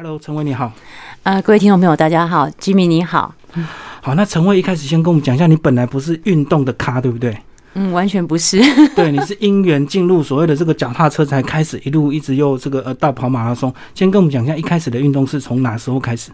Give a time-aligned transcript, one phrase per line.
[0.00, 0.72] Hello，陈威你好。
[1.24, 3.34] 呃，各位听众朋友，大家好，Jimmy 你好。
[4.00, 7.36] 好，那陈威一开始先跟我们讲一下，你本来不是运动的咖，对不对？
[7.74, 8.60] 嗯，完全不是。
[8.94, 13.74] 对，你是因缘进入所谓的这个脚踏车，才开始一路一直又这个呃到跑马拉松。
[13.92, 16.30] 先跟我们讲一下，一开始的运动是从哪时候开始？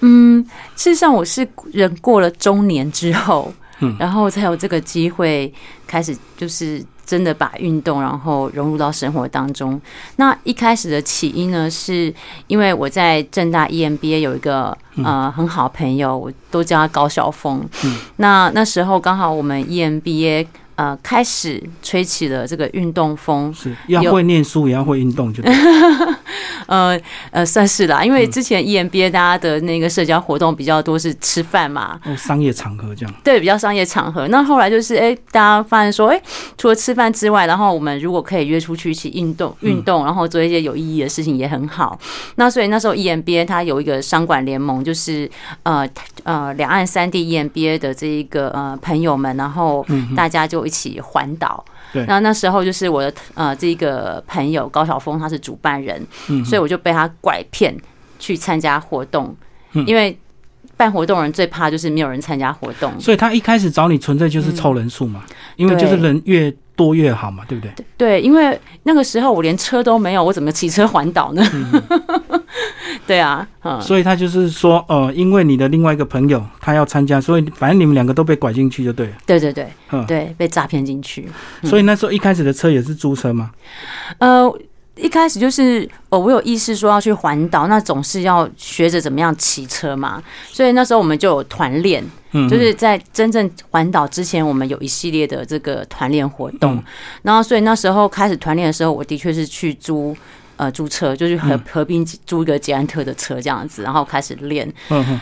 [0.00, 0.44] 嗯，
[0.76, 5.50] 事实上我是人过了中年之后，嗯，然后才有这个机会
[5.86, 9.80] 开始，就是真的把运动然后融入到生活当中。
[10.16, 12.12] 那一开始的起因呢，是
[12.46, 17.66] 因为我在正大 EMBA 有一个呃很好朋友，我都叫他高晓峰。
[17.84, 20.46] 嗯，那那时候刚好我们 EMBA。
[20.76, 25.40] 呃，开始吹起了这个运动风，是要会念书，也要会运动，就
[26.66, 26.98] 呃
[27.30, 28.04] 呃，算是啦。
[28.04, 33.14] 因为之前 EMBA 大家的那个社交活动比较多是吃饭嘛，哦，商业场合这样。
[33.22, 34.26] 对，比较商业场合。
[34.28, 36.20] 那后来就是，哎，大家发现说，哎，
[36.58, 41.96] 除了吃饭之外，然后我们如果可以约出去一起运动，运动，然后做一些有意义的事情也很好。
[42.34, 45.30] 那所以那时候 EMBA 它有一个商管联盟，就是
[45.62, 45.88] 呃
[46.24, 50.63] 呃两岸三地 EMBA 的这一个呃朋友们，然后大家就。
[50.66, 56.04] 一起环岛，对，然后那时候就是我的呃这个朋友高晓峰，他是主办人，
[56.44, 57.74] 所以我就被他拐骗
[58.18, 59.34] 去参加活动，
[59.86, 60.18] 因为
[60.76, 65.24] 办活动人最怕就是没有人参加活动，所以他一开始找你纯粹就是凑人数嘛，
[65.56, 66.54] 因为就是人越。
[66.76, 67.72] 多越好嘛，对不对？
[67.96, 71.42] 对，因为那个时候我连车都没有，我怎么骑车环岛呢？
[73.06, 73.46] 对啊，
[73.80, 79.12] 所以他就是说，呃，因为你的另外一个朋友他要参加，所以反正你们两个都被拐进去就对了。
[79.26, 79.68] 对对对，
[80.06, 81.28] 对，被诈骗进去。
[81.64, 83.50] 所以那时候一开始的车也是租车吗？
[84.18, 84.52] 呃。
[84.96, 90.22] 一开始就是哦，我有意识说要去环岛，那总是要学着怎么样骑车嘛。
[90.50, 92.04] 所以那时候我们就有团练，
[92.48, 96.82] 就是在真正环岛之前，我们有一系列的这个团练活动。
[97.22, 100.16] 然后，所以那时候开始团练的时候，我的确是去租
[100.56, 104.72] 呃租车，就是合合并租一个捷安特的车这样子，然后开始练。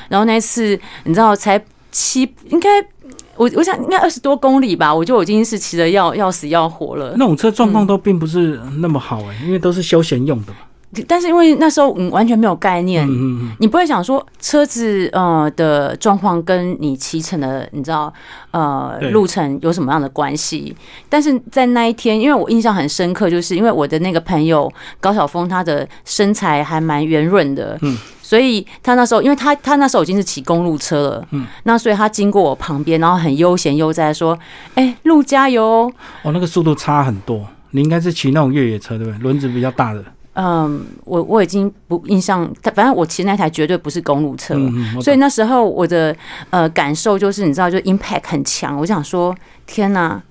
[0.09, 2.69] 然后那次，你知道才七应该。
[3.43, 7.15] 我我想应该二十多公里吧，我就已经是骑的要要死要活了。
[7.17, 10.59] 那种车状况都并不是那么好哎，因为都是休闲用的嘛。
[11.09, 13.09] 但是因为那时候嗯完全没有概念，
[13.59, 18.13] 你不会想说车子呃的状况跟你骑乘的你知道
[18.51, 20.77] 呃路程有什么样的关系？
[21.09, 24.71] 但是在那一天，因为我印象很深刻，就是因为我的那个朋友
[25.01, 34.39] 高晓峰，他的身材还蛮圆润的，嗯，所以他那时候因为他他那时候已经是骑公路车了，嗯，那所以他经过我旁边，然后很悠闲悠哉说
[34.77, 39.19] ：“哎，路加油！”哦，那个速度差很多，你应该是骑那种越野车对不对？
[39.19, 40.03] 轮子比较大的。
[40.35, 44.55] 嗯，我我已经不印象，反正我骑那台绝对不是公路车，
[45.03, 46.17] 所以那时候我的
[46.49, 48.79] 呃感受就是，你知道，就 impact 很强。
[48.79, 50.23] 我想说，天哪，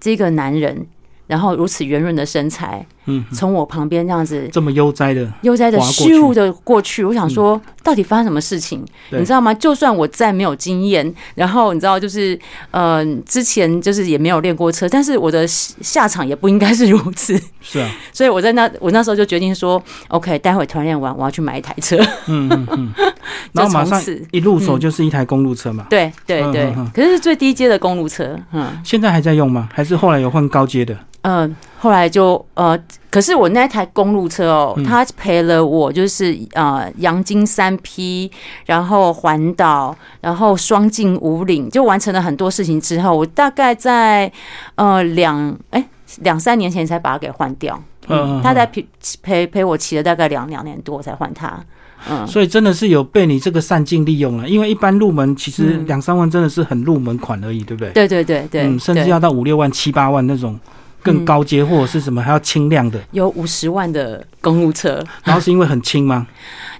[0.00, 0.86] 这个男人。
[1.26, 8.84] 然后如此圆润的身材，嗯，从我旁边这样子，这么悠哉的悠哉的咻的过去，我想说，到底发生什么事情？
[9.10, 9.52] 你知道吗？
[9.54, 12.38] 就算我再没有经验，然后你知道，就是
[12.70, 17.38] 呃，之前就是也没有练过车，但是我的下场也不应该是如此。
[17.60, 21.96] 是啊， 所以我在那我那时候就决定说，OK，待会团练完，我要去买一台车。
[22.26, 22.92] 嗯嗯嗯，
[23.52, 24.00] 然后马上
[24.30, 25.86] 一入手就是一台公路车嘛。
[25.90, 28.38] 对对对，可是是最低阶的公路车。
[28.52, 29.68] 嗯，现在还在用吗？
[29.72, 30.96] 还是后来有换高阶的？
[31.22, 32.78] 嗯，后来就呃，
[33.10, 38.30] 可是我那台公路车哦，它陪了我，就是呃，阳金三 P，
[38.64, 44.32] 然后环岛，然后双进五岭，就完成了很多事情之后，我大概在
[44.76, 45.84] 呃两哎
[46.22, 47.78] 两三年前才把它给换掉。
[48.08, 48.86] 嗯，他在陪
[49.22, 51.62] 陪陪我骑了大概两两年多才换它。
[52.08, 57.92] 嗯，所以真的是有被你这个善尽利用了，因为一般入门其实两三万真的是很入门款而已，对不对？
[57.92, 60.58] 对对对对，嗯，甚至要到五六万、七八万那种。
[61.04, 66.26] 更高阶或者是什么还要轻量的，有五十万的公务车，然后是因为很轻吗？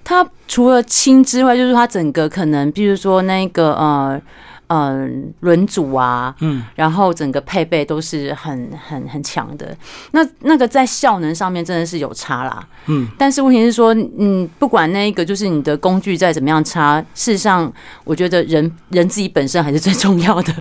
[0.03, 4.21] 它除了轻之外，就是它整个可能，比如说那个呃
[4.67, 5.09] 呃
[5.41, 9.77] 轮组啊，嗯，然后整个配备都是很很很强的。
[10.13, 17.73] 那那个在效能上面真的是有差啦，嗯，但是问题是说，嗯，不管那一个就是你的工具再怎么样差，事实上，
[18.05, 20.55] 我觉得人人自己本身还是最重要的。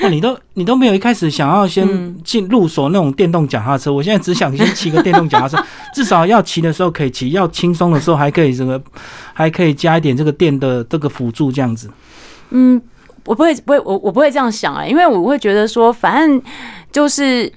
[0.00, 5.62] 那，你都你都没有一开始想要先进入手那种电动脚踏车，我现在只想先骑个电动脚踏车，
[5.94, 8.82] 至少要骑的时候可以骑，要轻松的时候还可以这个，
[9.34, 11.90] 还可以加一点这个电的这个辅助这样子。
[12.48, 12.80] 嗯，
[13.26, 16.42] 我不会不会我我不会这样想啊，因为我会觉得说，反正
[16.92, 17.52] 就是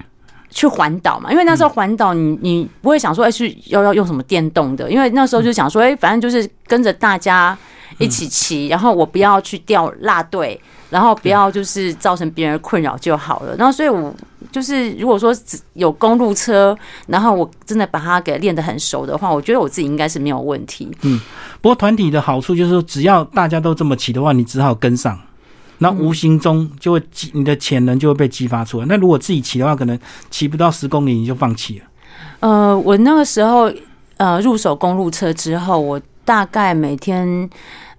[0.49, 7.57] 去环岛嘛，因为那时候环岛你你不会想说哎去要要用什么电动的，因为那时候就想说哎，反正就是跟着大家。
[7.99, 10.59] 一起骑，然后我不要去掉落队，
[10.91, 13.55] 然后不要就是造成别人困扰就好了。
[13.55, 14.13] 然后所以，我
[14.51, 16.77] 就是如果说只有公路车，
[17.07, 20.95] 然后我真的把它给练得很熟的话，我觉得我自己应该是没有问题。
[21.01, 21.19] 嗯，
[21.59, 25.17] 不过团体的好处就是说，只要大家都这么骑的话，你只好跟上。
[25.79, 28.85] 那无形中就会激你的潜能就会被激发出来。
[28.87, 31.85] 那如果自己骑的话，可能骑不到十公里你就放弃了。
[32.39, 33.71] 呃，我那个时候
[34.17, 37.49] 呃入手公路车之后，我大概每天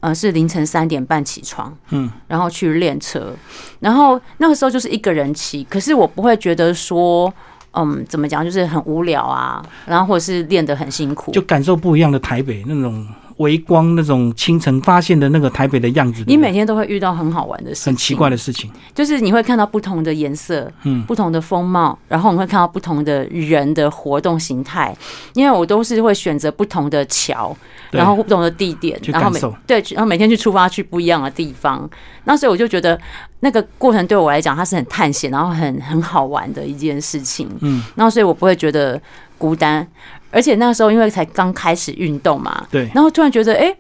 [0.01, 3.33] 呃是凌晨三点半起床，嗯，然后去练车。
[3.81, 7.33] 然后那个时候就是一个人骑，可是我不会觉得说，
[7.73, 13.07] 嗯，怎么讲，就是很无聊啊，然后或者是练得很辛苦，就感受不一样的台北那种。
[13.39, 24.95] 微光那种清晨发现的那个台北的样子，你每天都会遇到很好玩的事情，很奇怪的事情，就是你会看到不同的颜色，嗯，不同的风貌，然后你会看到不同的人的活动形态。
[25.35, 27.57] 因为我都是会选择不同的桥，
[27.91, 31.89] 然后不同的地点，然后每对，然后每天去出发去不一样的地方。
[32.25, 32.99] 那所以我就觉得
[33.41, 37.49] 那个过程对我来讲，它是很探险，然后很很好玩的一件事情。
[37.61, 39.01] 嗯，然后所以我不会觉得
[39.39, 39.87] 孤单。
[40.31, 43.75] 而且那个时候，因为才刚开始运动嘛，对，然后突然觉得，哎，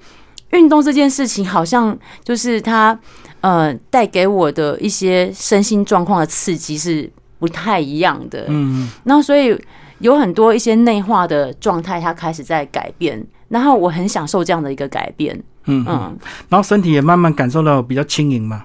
[0.50, 2.98] 运动这件事情好像就是它，
[3.40, 9.56] 呃，带给我的一些身心状况的刺激是不太一样的，嗯，然后所以
[9.98, 15.34] 有很多一些内化的状态，它开始在改变，然后我很享受这样的一个改变，
[15.66, 15.84] 嗯。
[15.86, 16.18] 嗯，
[16.48, 18.64] 然后身体也慢慢感受到比较轻盈嘛。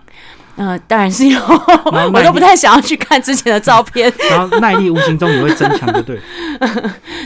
[0.56, 1.40] 嗯，当然是有，
[2.14, 4.12] 我都不太想要去看之前的照片。
[4.30, 6.20] 然后耐力无形中也会增强， 对对？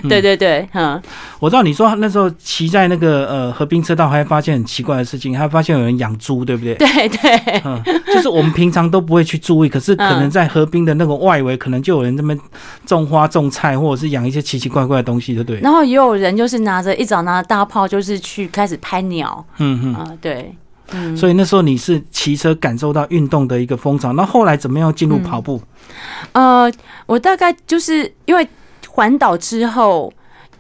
[0.08, 1.02] 对对对，嗯，
[1.40, 6.76] 我知道你说那时候骑在那个呃河滨车道，还发现很奇怪的事情，还发现有人养猪，对不对？
[6.76, 12.40] 对对，嗯，就是我们平常都不会去注意，可是可能在河滨的那个外围，可能就有人这边
[12.86, 15.60] 种花种菜，或者是养一些奇奇怪怪的东西，对不对？
[15.60, 20.56] 然后也有人就是拿着一早拿着大炮，就是去开始拍鸟，嗯嗯啊，对。
[21.16, 25.62] 所以那时候你是骑车感受到运动的一个风潮，那后来怎么样进入跑步？
[26.32, 26.72] 呃，
[27.06, 28.48] 我大概就是因为
[28.88, 30.12] 环岛之后，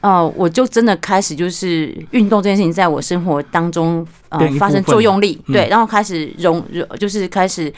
[0.02, 6.64] 呃，我就真的开始就是运动这件事情在我生活当中呃发生作用力，对，然后开始融，
[7.00, 7.72] 就是开始，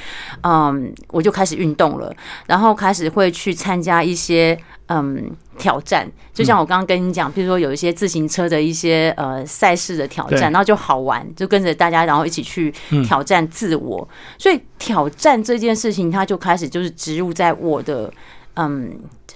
[0.43, 2.13] 嗯，我就开始运动了，
[2.45, 4.57] 然后开始会去参加一些。
[4.91, 5.29] 嗯，
[5.59, 12.73] 挑战就像我刚刚跟你讲，比如说有一些自行车的一些呃赛事的挑战，然后就好玩，就跟着大家，然后一起去
[13.05, 14.09] 挑战自我。
[14.39, 18.11] 所以挑战这件事情，它就开始就是植入在我的
[18.59, 18.91] 嗯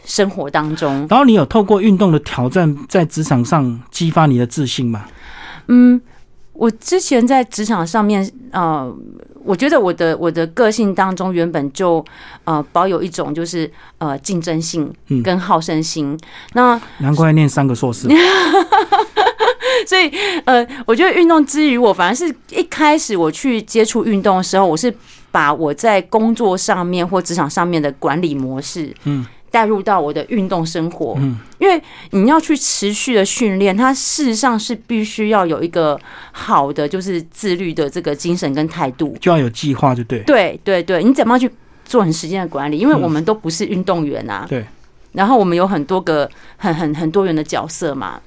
[0.05, 1.07] 生活当中。
[1.09, 5.05] 然后你有透过运动的挑战，在职场上激发你的自信吗？
[5.67, 6.01] 嗯。
[6.55, 8.95] 我之前在职场上面，呃，
[9.43, 12.05] 我觉得我的我的个性当中原本就
[12.43, 14.93] 呃保有一种就是呃竞争性
[15.23, 16.15] 跟好胜心。
[16.53, 18.07] 那难怪念三个硕士。
[19.87, 20.11] 所以
[20.45, 24.93] 呃，我觉得运动之余，我反而是一开始我去接触运动的时候，我是
[25.33, 29.25] 把我在工作上面或职场上面的管理模式，嗯。
[29.53, 35.95] 带入到我的运动生活，嗯，因为你要去持续的训练，它事实上是必须要有一个
[36.31, 41.47] 好的，就是自律的这个精神跟态度，就要有计划，就对，对对对，你怎么样去
[41.85, 42.79] 做很时间的管理？
[42.79, 44.65] 因为我们都不是运动员啊，对，
[45.11, 46.27] 然后我们有很多个
[46.57, 48.19] 很很很多元的角色嘛。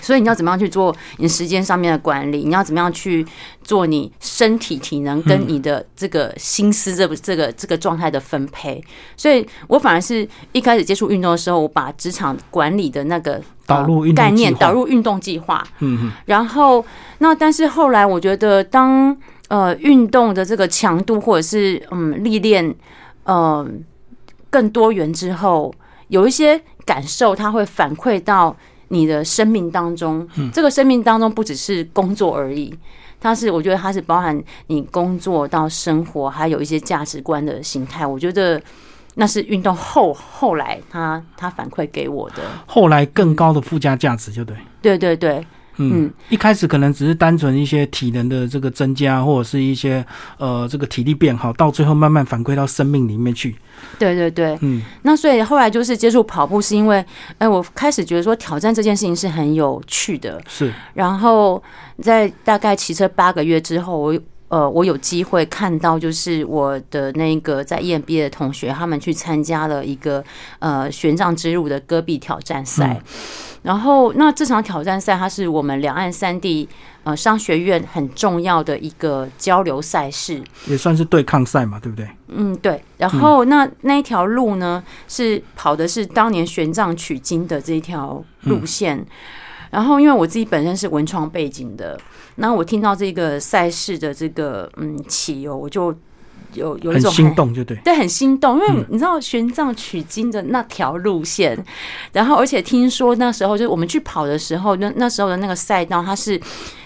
[0.00, 2.44] 所以你要怎么样去做你时间上面的管理？
[2.44, 3.26] 你要怎么样去
[3.62, 8.82] 做你身体体能跟你的这个心思这这个这个状态的分配？
[9.16, 15.66] 所以我反而是一开始接触运动的时候，我把职场管理的那个导入概念导入运动计划。
[15.80, 16.84] 嗯然后
[17.18, 19.16] 那但是后来我觉得，当
[19.48, 22.72] 呃运动的这个强度或者是嗯历练
[23.24, 23.66] 呃
[24.50, 25.74] 更多元之后，
[26.08, 28.54] 有一些感受，它会反馈到。
[28.88, 32.74] 你的生命当中，这个生命当中不只是工作而已，
[33.20, 38.06] 它是我觉得它是包含你工作到生活，还有一些价值观的形态。
[38.06, 38.60] 我觉得
[39.14, 45.46] 那是运动后后来他他反馈给我的，后来更高的附加价值，就对，对对对。
[45.78, 50.04] 嗯，一开始可能只是单纯一些体能的这个增加，或者是一些
[50.36, 53.56] 呃这个体力变好，到最后慢慢反馈到生命里面去。
[53.96, 57.04] 对对对，嗯，那所以后来就是接触跑步，是因为
[57.38, 60.42] 哎，我开始觉得说挑战这件事情是很有趣的。
[60.48, 61.62] 是，然后
[62.02, 70.24] 在大概骑车八个月之后，我呃我有机会看到，就是我的那个在 EMBA 的同学，他们去参加了一个
[70.58, 73.00] 呃玄奘之路的戈壁挑战赛。
[73.68, 76.66] 然后，那这场挑战赛，它是我们两岸三地
[77.04, 82.08] 呃商学院很重要的一个交流赛事，也算是对抗赛嘛，对不对？
[82.28, 82.82] 嗯，对。
[82.96, 89.04] 然后，那那一条路呢，是跑的是当年玄奘取经的这一条路线。
[89.70, 92.00] 然后因为我自己本身是文创背景的，
[92.36, 95.94] 那我听到这个赛事的这个嗯起哦，我就
[96.54, 97.76] 有有一很种心动，就对。
[97.84, 101.58] 对，很心动，因为嗯你知道玄奘取经的那条路线，
[102.12, 106.40] 然后而且听说那时候就是我们去跑的时候，那那时候的那个赛道，它是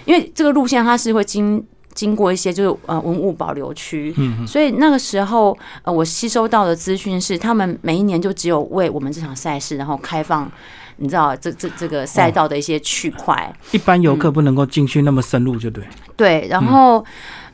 [0.04, 1.64] 因为这个路线它是会经
[1.95, 10.50] 经过一些就是呃文物保留区，嗯所以那个时候呃我吸收到的资讯是，他们每一年就只有为我们这场赛事，然后开放。
[10.99, 15.83] 你知道这这这个赛道的一些区块，一般游客不能够进去那么深入，就对。
[16.14, 17.04] 对，然后，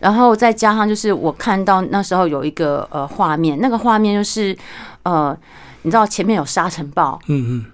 [0.00, 4.57] 然后再加上就是我看到那时候有一个呃画面，那个画面就是
[5.02, 5.37] 呃，
[5.83, 7.64] 你知道前面有沙尘暴，嗯嗯，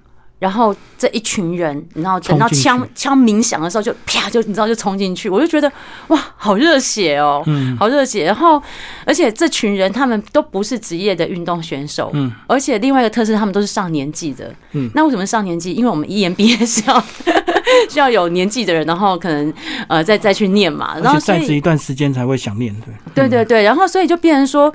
[0.45, 5.73] 然后这一群人，然后等到枪枪鸣响的时候就啪就你知道就冲进去，我就觉得
[6.09, 7.75] 哇，好热血哦，嗯。
[7.79, 8.27] 好热血。
[8.27, 8.63] 然后
[9.07, 15.73] 而且这群人他们都不是职业的运动选手，嗯，而且另外一个特色，他们都是上年纪的，嗯，那为什么上年纪？
[15.73, 17.03] 因为我们 E EMBA 是要
[17.89, 19.51] 需要有年纪的人，然后可能
[19.89, 22.95] 呃再再去念嘛，然而后所以且在职一段时间才会想念，对。
[23.15, 24.73] 对对对，然后所以就变成说，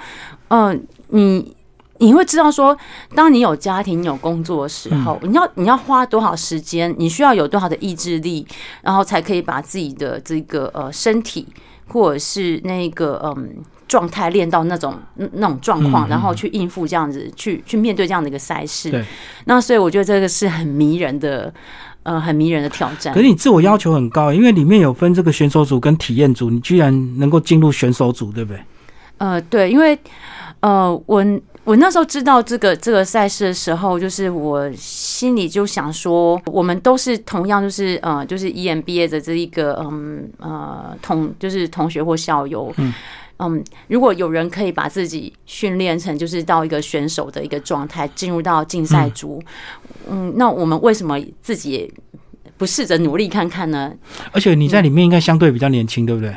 [0.48, 1.56] 嗯、你
[2.00, 2.78] 你会知道说，
[3.16, 8.46] 当你有家庭、你有工作的时候，你要你要花多少时间，你需要有多少的意志力，
[8.82, 11.48] 然后才可以把自己的这个呃身体
[11.88, 13.64] 或者是那个嗯。
[13.90, 18.92] 状态练到那种嗯那种状况，嗯然后去应付这样子，去去面对这样的一个赛事。
[18.92, 19.04] 对，
[19.46, 21.52] 那所以我觉得这个是很迷人的，
[22.04, 23.20] 呃，很迷人的挑战可。
[23.20, 28.64] 是你自我要求很高，因为里面有分这个选手组跟体验组，你居然能够进入选手组，对不对？
[29.18, 29.98] 呃，对，因为
[30.60, 31.26] 呃，我
[31.70, 42.92] 我那时候知道这个这个赛事的时候，就是我心里就想说，我们都是同样，就是呃，就是 EMBA 的这一个嗯呃同就是同学或校友，嗯
[43.38, 49.40] 嗯，如果有人可以把自己训练成就是到一个选手的一个状态，进入到竞赛组，
[50.10, 51.94] 嗯，那我们为什么自己
[52.58, 53.94] 不试着努力看看呢？
[54.32, 56.36] 而且你在里面应该相对比较年轻，对不对？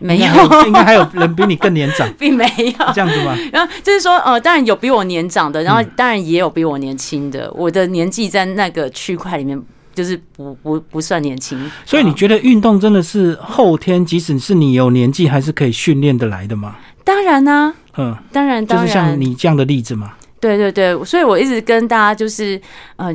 [0.00, 0.24] 没有
[0.66, 2.92] 应该，还有人比你更年长， 并没有。
[2.94, 3.36] 这样子吗？
[3.52, 7.50] 然后就是说，呃，当然有比我年长的，然后嗯当然也有比我年轻的。
[7.54, 9.60] 我的年纪在那个区块里面，
[9.94, 11.70] 就是不不不算年轻。
[11.84, 16.76] 所以你呃觉得运动真的是后天，即使是你有年纪，还是可以训练的来的吗？
[17.04, 20.12] 当然呢、嗯，当然当然，就是像你这样的例子嘛。
[20.40, 22.58] 对对对，所以我一直跟大家就是，
[22.96, 23.14] 呃，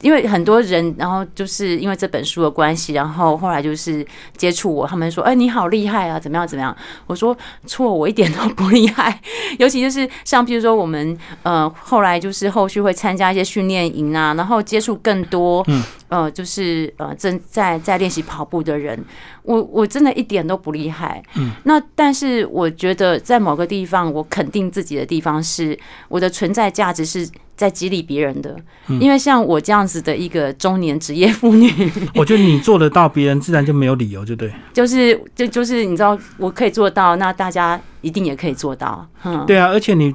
[0.00, 6.76] 因为很多人，然后就是因为这本书的关系，然后后来就是接触我，他们说，哎、你好厉害啊，怎么样怎么样？
[7.06, 7.36] 我说
[7.66, 9.20] 错，我一点都不厉害，
[9.58, 18.98] 尤其就是像譬如说我们呃后来就是后续会参加一些训练营啊，然后接触更多，嗯，呃，就是呃正在在练习跑步的人，
[19.42, 29.00] 我我真的一点都不厉害，嗯，那但是我觉得在某个地方，我肯定自己的地方是我的存在价值是在激励别人的，嗯。
[29.00, 31.70] 因为像我这样子的一个中年职业妇女，
[32.14, 34.52] 我觉得你做得到，别人自然就没有理由，就对。
[34.72, 40.14] 就是就就是你知道我可以做到，那大家一定也可以做到，嗯，对啊，而且你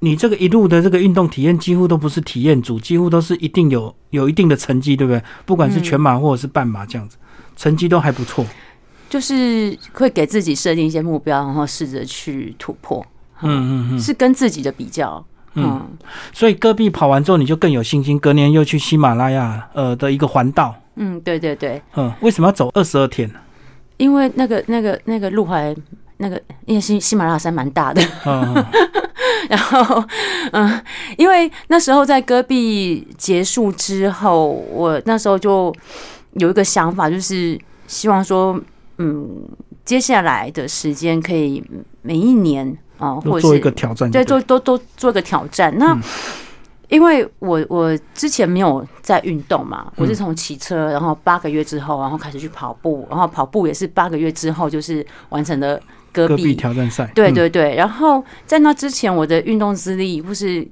[0.00, 5.22] 你这个一路的这个运动体验，几乎都不是体验组，几乎都是一定有有一定的成绩，对不对？
[5.44, 7.16] 不管是全马或者是半马这样子，
[7.56, 8.44] 成绩都还不错。
[9.08, 13.04] 就是会给自己设定一些目标，然后试着去突破，
[13.40, 13.98] 嗯嗯嗯。
[13.98, 15.24] 是跟自己的比较，
[15.54, 15.88] 嗯，
[16.32, 20.74] 所以戈壁跑完之后，你就更有信心，隔年又去喜马拉雅呃的一个环道。
[20.96, 23.30] 嗯，对对对，嗯，为什么要走二十二天？
[23.96, 25.74] 因为那个那个那个路还
[26.18, 28.64] 那个因为喜喜马拉雅山蛮大的，嗯，嗯
[29.50, 30.04] 然后，
[30.52, 30.80] 嗯，
[31.16, 35.74] 因为那时候在戈壁结束之后，我那时候就
[36.34, 38.60] 有一个想法，就是希望说，
[38.98, 39.48] 嗯，
[39.84, 41.64] 接下来的时间可以
[42.02, 45.76] 每一年啊、或者是做一个挑战对，对，做都都做一个挑战。
[45.78, 46.02] 那、嗯。
[46.88, 55.78] 因为我我之前没有在运动嘛，嗯我是从骑车，然后八个月之后，然后开始去跑步，然后跑步也是八个月之后，就是完成了
[56.26, 57.04] 戈壁挑战赛。
[57.04, 60.66] 嗯，对对对，然后在那之前，我的运动资历或是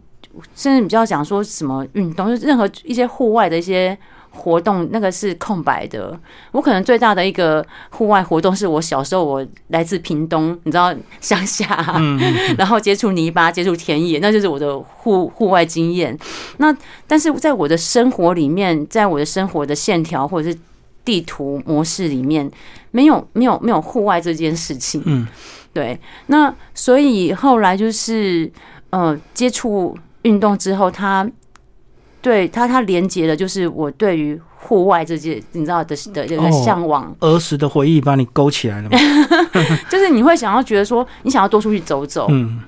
[0.54, 3.96] 甚至比较讲说什么运动，就任何一些户外的一些
[4.30, 6.18] 活动，那个是空白的。
[6.52, 16.14] 我可能最大的一个户外活动是我小时候，我来自屏东，你知道乡下，嗯嗯然后接触泥巴、接触田野，那就是我的户户外经验。
[16.58, 16.76] 那
[17.06, 20.58] 但是在我的生活里面，在我的生活的线条或者是
[21.06, 22.50] 地图模式里面，
[22.90, 25.00] 没有没有没有户外这件事情。
[25.06, 25.26] 嗯，
[25.72, 28.50] 对，那所以后来就是
[28.90, 31.26] 呃接触运动之后，他
[32.20, 38.98] 对他他连接的就是我对于户外这件你知道的的这个哦向往，儿时的回忆把你勾起来了嘛？
[39.88, 42.60] 就是你会想要觉得说你想要多出去走走，嗯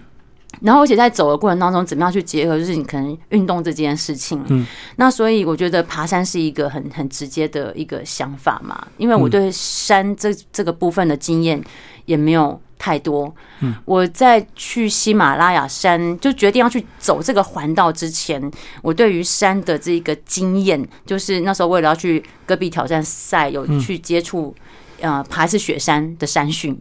[0.61, 4.45] 然后而且在走的过程当中，怎么样去结合，就是你可能运动这件事情。
[4.49, 11.63] 嗯，那所以我觉得爬山是一个很很直接的一个想法嘛，因为我对山这这个部分的经验
[12.07, 13.33] 也没有太多。
[13.61, 18.51] 嗯，我在去喜马拉雅山就决定要去走这个环道之前，
[18.83, 24.55] 我对于山的这个经验，就是那时候为了要去戈壁挑战赛，有去接触
[25.01, 26.79] 呃爬一次雪山的山训，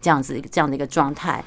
[0.00, 1.42] 这样子这样的一个状态。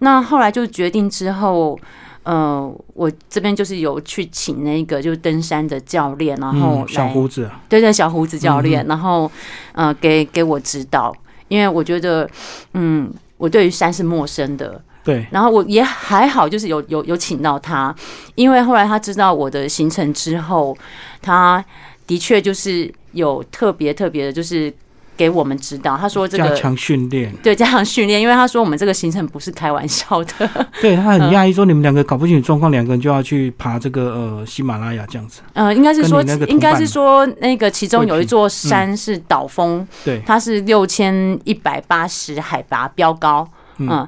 [0.00, 1.78] 那后来就决定之后，
[2.22, 9.30] 呃，我这边就是有去请那个就是登山的教练，然后小胡子，对对，小胡子教练，然后
[9.72, 11.14] 呃，给给我指导，
[11.48, 12.28] 因为我觉得，
[12.74, 17.94] 嗯，我对于山是陌生的，对，然后我也还好，就是有有有请到他，
[18.34, 20.76] 因为后来他知道我的行程之后，
[21.22, 21.64] 他
[22.06, 24.72] 的确就是有特别特别的，就是。
[25.16, 30.48] 给我们指导，他说这个加强训练，对加强训练，因为他说我们这个行程不是开玩笑的。
[30.80, 35.40] 对他很讶异，说你们两个搞不清楚状况，两个人就要去爬这个呃喜马拉雅这样子。
[35.54, 44.06] 呃，应该是说，应该是说那个其中有一座山是岛峰，对，它是六千一百八十海拔标高，嗯，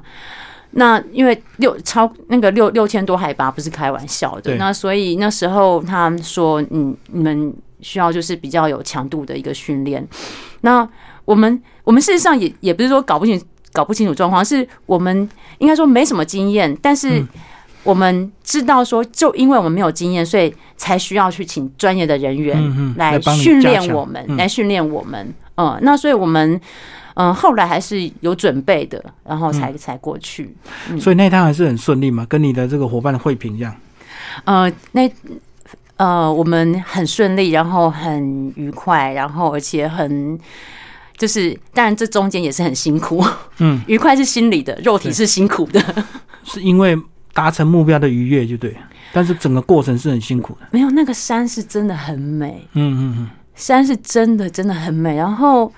[0.71, 7.53] 那因为六超那个六六千多海拔不是开玩笑的，那所以那时候他说，嗯，你们。
[7.81, 10.05] 需要就是比较有强度的一个训练。
[10.61, 10.87] 那
[11.25, 17.23] 我们我们事实上也也不是说搞不清搞不清楚状况，是我们应该说没什么经验，但是
[17.83, 25.33] 我们知道说，就因为我们没有经验，所以才需要去请专业的人员来训练我们，来训练我们。
[25.55, 26.59] 嗯，那所以我们
[27.13, 30.55] 嗯后来还是有准备的，然后才才过去。
[30.99, 33.75] 所以那趟还是很顺利嘛，跟你的这个伙伴的会评一样。
[34.45, 35.09] 呃，那。
[35.99, 40.39] 呃，我们很顺利，然后很愉快，然后而且很
[41.17, 43.21] 就是，当然这中间也是很辛苦。
[43.57, 46.05] 嗯， 愉快是心理的，肉体是辛苦的。
[46.45, 46.97] 是因为
[47.33, 48.73] 达成目标的愉悦就对，
[49.11, 50.67] 但是整个过程是很辛苦的。
[50.71, 52.65] 没有那个山是真的很美。
[52.75, 55.17] 嗯嗯嗯，山是真的真的很美。
[55.17, 55.69] 然后，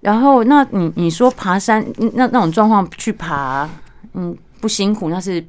[0.00, 3.68] 然后那你你说爬山那那种状况去爬，
[4.14, 5.46] 嗯，不辛苦那是。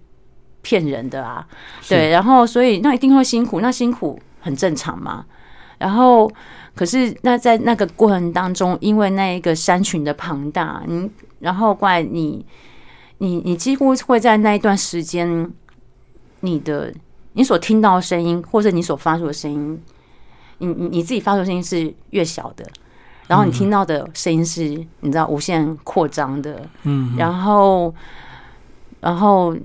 [0.62, 1.48] 骗人的啊，
[1.88, 5.26] 对，然后所以那一定会辛苦，那辛苦很正常嘛。
[5.78, 6.30] 然后
[6.76, 11.10] 可是那在那个过程当中，因为那一个山群的庞大，你
[11.40, 12.46] 然后怪你，
[13.20, 15.50] 你你几乎会在那一段时间，
[16.40, 16.92] 你的
[17.34, 19.82] 你所听到的声音，或者你所发出的声音，
[20.58, 22.66] 你你你自己发出的声音是越小的，
[23.28, 24.64] 然后你听到的声音是
[25.02, 27.94] 你知道无限扩张的，嗯，然后
[29.00, 29.56] 然后。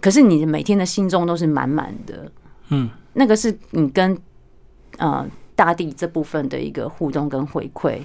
[0.00, 2.30] 可是你每天的心中都是满满的，
[2.70, 4.16] 嗯，那个是你跟
[4.98, 7.98] 呃大地这部分的一个互动跟回馈。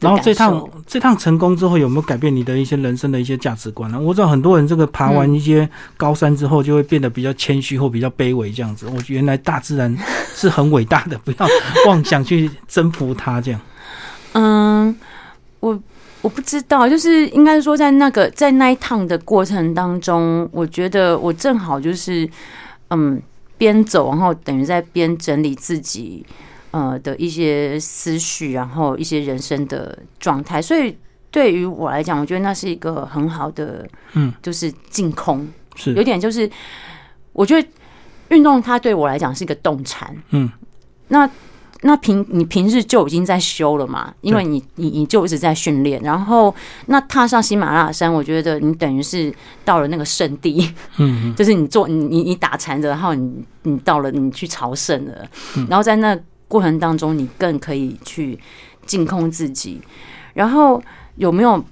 [0.00, 4.00] 然后这趟这趟成功之后，有没有改变你的一些人生的一些价值观呢？
[4.00, 8.86] 我知道很多人这个爬完一些高山之后，就会变得比较谦虚或比较卑微这样子。
[8.86, 9.96] 我原来大自然
[10.34, 11.48] 是很伟大的，不要
[11.88, 13.60] 妄想去征服它这样。
[14.34, 14.96] 嗯，
[15.60, 15.78] 我。
[16.20, 22.28] 我不知道，就是应该说，在那个在那一趟的过程当中，我觉得我正好就是，
[22.90, 23.22] 嗯，
[23.56, 26.26] 边走，然后等于在边整理自己
[26.72, 30.60] 呃的一些思绪，然后一些人生的状态。
[30.60, 30.96] 所以
[31.30, 36.50] 对于我来讲，我觉得那是一个很好的，嗯，就是净空，是有点就是，
[37.32, 37.68] 我觉得
[38.30, 40.50] 运动它对我来讲是一个动禅，嗯，
[41.06, 41.30] 那。
[41.82, 44.12] 那平你平日就已经在修了嘛？
[44.20, 46.52] 因为你你你就一直在训练，然后
[46.86, 49.32] 那踏上喜马拉雅山，我觉得你等于是
[49.64, 55.24] 到了那个圣地，嗯， 就是你做你你你打禅着，然后你你到了你去朝圣了，
[55.68, 58.36] 然后在那过程当中，你更可以去
[58.84, 59.80] 净空自己，
[60.34, 60.82] 然后
[61.14, 61.64] 有没有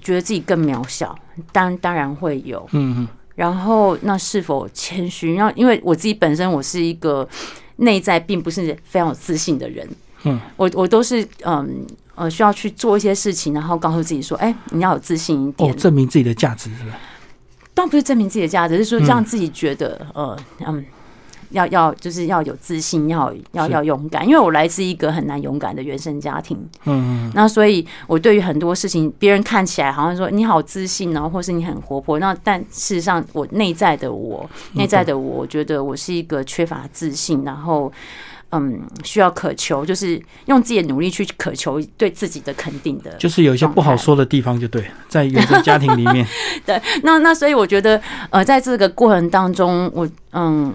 [0.00, 1.14] 觉得自己更渺小？
[1.52, 5.34] 当当然会有，嗯嗯，然后那是否谦虚？
[5.34, 7.28] 然后因为我自己本身我是一个。
[7.76, 9.88] 内在并不是非常有自信的人，
[10.24, 16.96] 嗯，我我都是嗯呃需要去做一些事情，然后告诉自己说，哎，你要有自信一点，证明自己的价值是吧？
[17.74, 20.36] 倒不是证明自己的价值，是说让自己觉得呃
[20.66, 20.84] 嗯。
[21.50, 37.92] 要要就是要有自信，要要要勇敢，因为我来自一个很难勇敢的原生家庭，嗯嗯，那所以我对于很多事情，别人看起来好像说你好自信哦，或是你很活泼，那但事实上我内在的我，内在的我，我觉得我是一个缺乏自信，然后
[38.50, 46.26] 嗯，需要渴求，就是用自己的努力去渴求对自己的肯定的，就是有一些不好说的地方，就对，在原生家庭里面，
[46.64, 50.74] 对，那那所以我觉得呃，在这个过程当中，我嗯。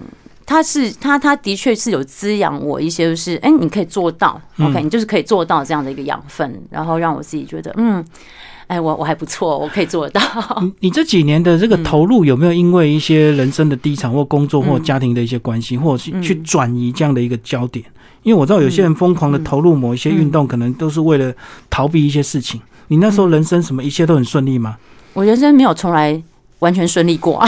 [0.52, 8.04] 他是他，他的确是有滋养我一些，就是哎，你可以做到，OK，你就是可以做到这样的一个养分，然后让我自己觉得，嗯，
[8.66, 10.20] 哎，我我还不错，我可以做得到。
[10.60, 17.82] 你你这几年的这个投入有没有因为一些人生的低潮或工作或家庭的一些关系，或者是去转移这样的一个焦点？
[18.22, 21.32] 因为我知道有些人疯狂的投入某一些运动，可能都是为了
[21.70, 22.60] 逃避一些事情。
[22.88, 24.76] 你那时候人生什么一切都很顺利吗？
[25.14, 26.22] 我人生没有从来
[26.58, 27.42] 完全顺利过，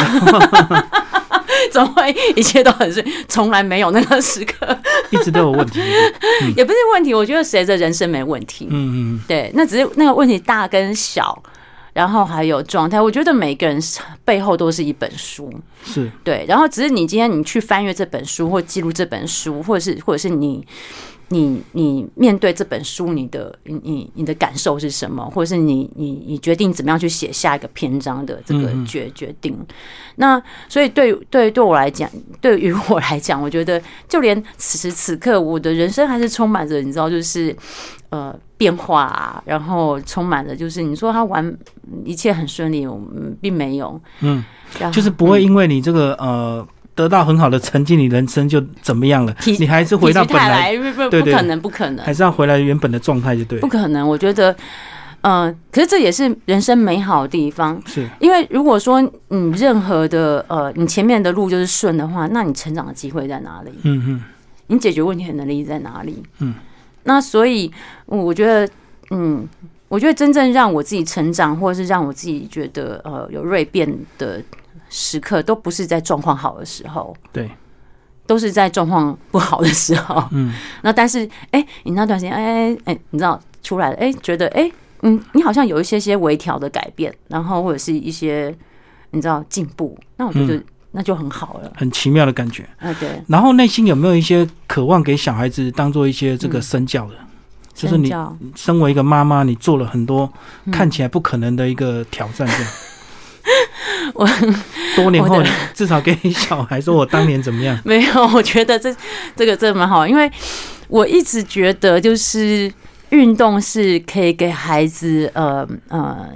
[1.72, 3.04] 怎么会一切都很顺？
[3.28, 4.76] 从来没有那个时刻，
[5.10, 5.80] 一直都有问题。
[6.56, 8.68] 也不是问题，我觉得谁的人生没问题？
[8.70, 11.42] 嗯嗯，对，那只是那个问题大跟小。
[11.92, 13.80] 然后还有状态，我觉得每个人
[14.24, 15.48] 背后都是一本书，
[15.84, 16.44] 是对。
[16.48, 20.66] 然后只是你今天你去翻阅这本书，或记录这本书，或者是或者是你。
[21.34, 25.28] 你你面对这本书，你的你你你的感受是什么？
[25.30, 29.56] 或者是你你你决定怎么样去写下一个篇章的这个决决定？
[30.14, 32.08] 那所以对对对我来讲，
[32.40, 37.54] 对于我来讲，我觉得就连此时此刻，我的人生还是充满着你知道，就是
[38.10, 41.56] 呃变化啊，然后充满着就是你说他玩
[42.04, 44.44] 一切很顺利，我们并没有，嗯，
[44.92, 46.64] 就是不会因为你这个呃。
[46.94, 49.34] 得到很好的成绩，你人生就怎么样了？
[49.58, 53.58] 你还是回到本来，不可能，不可能，还是要回来原本的状态就对。
[53.58, 54.54] 不可能，我觉得，
[55.22, 57.82] 嗯，可是这也是人生美好的地方。
[57.84, 63.72] 是因为如果说你任何的呃，你前面的路就是顺的话，那你成长的机会在哪里？
[63.82, 64.22] 嗯嗯，
[64.68, 66.22] 你解决问题的能力在哪里？
[66.38, 66.54] 嗯，
[67.02, 67.68] 那所以
[68.06, 68.68] 我觉得，
[69.10, 69.48] 嗯，
[69.88, 74.40] 我觉得真正让我自己成长，或者是让我自己觉得呃有锐变的。
[74.96, 77.50] 时刻都不是在状况好的时候，对，
[78.28, 80.22] 都是在状况不好的时候。
[80.30, 84.70] 嗯，那但是，哎，你那段时间，哎哎，你知道出来了，哎，觉得，哎，
[85.02, 88.54] 嗯，你好像有一些些微调的改变，然后或者是一些
[89.10, 92.62] 你知道进步，那我觉得那就很好了，很奇妙的感觉。
[92.78, 93.20] 啊，对。
[93.26, 97.14] 然后内心有没有一些渴望给小孩子当做一些这个身教的？
[97.74, 98.14] 就是你
[98.54, 100.32] 身为一个妈妈，你做了很多
[100.70, 102.72] 看起来不可能的一个挑战，这样。
[104.14, 104.28] 我
[104.96, 107.78] 多年后至少给小孩说我当年怎么样？
[107.84, 108.94] 没有，我觉得这
[109.34, 110.30] 这个真的蛮好，因为
[110.88, 112.72] 我一直觉得就是
[113.10, 116.28] 运动是可以给孩子呃呃，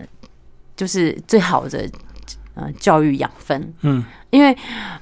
[0.76, 1.88] 就是最好的
[2.54, 3.74] 呃教育养分。
[3.82, 4.56] 嗯，因为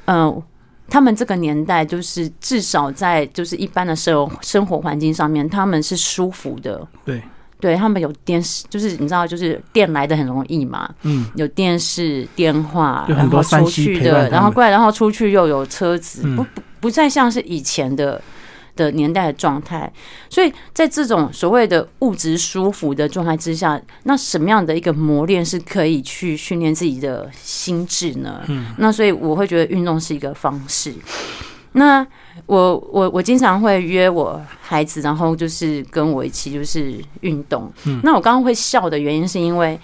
[0.06, 0.42] 呃，
[0.88, 6.86] 他们这个年代就是至少在就是一般的生生活环境上面，他们是舒服的。
[7.04, 7.22] 对。
[7.58, 10.88] 对他们有电视，就是你知道，就是电来的很容易嘛。
[11.02, 18.20] 嗯，有电视、电话，然后出去的，然后过来，然后出去又有车子，不不不再像是以前的
[18.76, 19.90] 的年代的状态。
[20.28, 28.42] 所以在这种所谓的物质舒服的状态之下，那什么样的一个磨练是可以去训练自己的心智呢？
[28.48, 30.94] 嗯，那所以我会觉得运动是一个方式。
[31.72, 32.06] 那
[32.46, 37.70] 我我我经常会约我孩子，然后就是跟我一起就是运动。
[38.02, 39.78] 那我刚刚会笑的原因是因为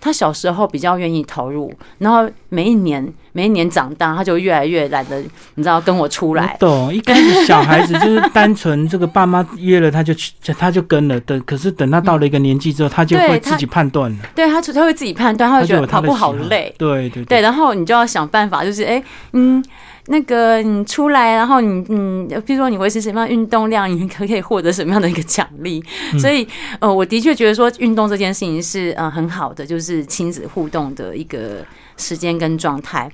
[0.00, 5.20] 他小时候比较愿意投入，然后每一年每一年长大，他就越来越懒得，
[5.56, 6.56] 你知道跟我出来。
[6.58, 11.20] 懂，一开始小孩子就是单纯这个爸妈约了他就去，他就跟了。
[11.20, 14.18] 等可是等他到了一个年纪之后，他就会自己判断了。
[14.34, 16.74] 对他他会自己判断，他会觉得跑步好累。
[16.78, 19.02] 对对对，然后你就要想办法，就是哎
[19.34, 19.62] 嗯。
[20.08, 25.82] 那个你出来，然后你嗯，比如说你维持什么样运动量，你可可以获得什么样的一个奖励？
[26.16, 26.46] 所以
[26.78, 33.10] 呃，我的确觉得说运动这件事情是呃很好的，就是亲子互动的一个时间跟状态。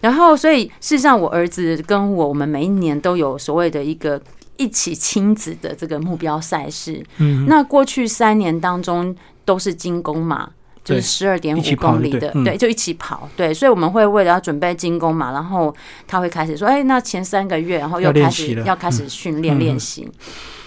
[0.00, 4.20] 然后，所以事实上，我儿子跟我，我们每一年都有所谓的一个
[4.56, 7.04] 一起亲子的这个目标赛事。
[7.18, 10.50] 嗯，那过去三年当中都是精工嘛。
[10.84, 15.74] 就是十二点五公里的，对，就一起跑，对，所以我们会为了要准备进攻嘛，然后
[16.06, 20.08] 他会开始说，哎，那前三个月，然后又开始要开始训练练习。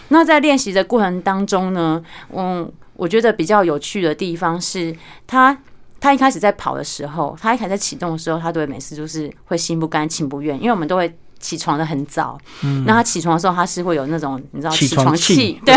[0.09, 2.03] 那在练习的过程当中呢，
[2.35, 4.93] 嗯，我觉得比较有趣的地方是
[5.25, 5.57] 他，
[5.99, 11.13] 他一开始在跑的时候，他一开始在启动的时候，他都会每次就是会心不甘情不愿，因为我们都会。
[11.41, 15.73] 起床的很早，嗯，那他起床的时候，他是会有那种你知道起床气，对，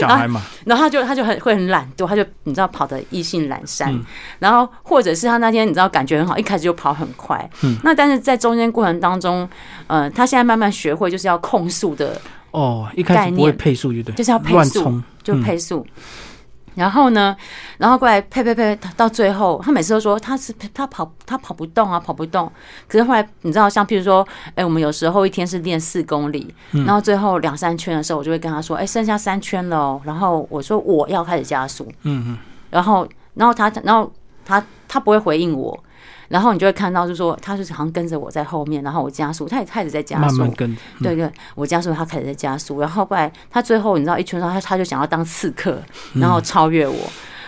[0.00, 3.92] 小孩嘛，然后他就他就很会很懒惰，他就你知道跑的意兴阑珊，
[4.38, 9.48] 然后或者是他那天你知道感觉很好，一开始就跑很快，嗯，那但是在中间过程当中，
[9.88, 12.16] 呃，他现在慢慢学会就是要控速的
[12.52, 15.84] 哦，一开始不会配速，就对，就是要配速，就配速。
[16.74, 17.36] 然后呢，
[17.78, 22.50] 然后过来呸呸呸，到最后他每次都说他是他跑他跑不动啊，跑不动。
[22.86, 30.00] 可是后来你知道，像譬如说，哎，我们有时候一天是练四公里，然后最后两三圈的时候，我就会跟他说，哎，剩下三圈了哦。
[30.04, 32.38] 然后我说我要开始加速，嗯嗯，
[32.70, 34.10] 然后然后他然后
[34.44, 35.78] 他他不会回应我。
[36.30, 40.76] 然后你就会看到，就是说，他就是好像跟着我在后面，然后我加速，他也开始在加速，慢慢跟。
[41.02, 45.82] 对对，我加速，他开始在加速，然后后来他最后你知道一圈上，他他就想要当刺客，
[46.14, 46.94] 然后超越我。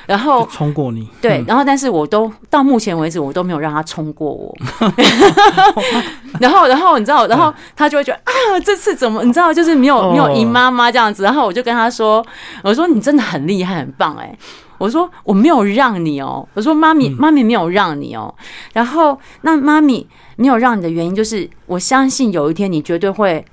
[0.05, 4.53] 然后冲过你，对，然后但是我都到目前为止我都没有让他冲过我，
[6.40, 12.23] 然后然后你知道，然后他就会觉得啊，这次怎么 你知道就是没有没有赢妈妈这样子，然后我就跟他说，
[12.64, 14.37] 我说你真的很厉害很棒哎，
[14.83, 18.35] 我说我没有让你哦，我说妈咪妈咪没有让你哦，
[18.73, 23.45] 然后那妈咪没有让你的原因就是我相信有一天你绝对会。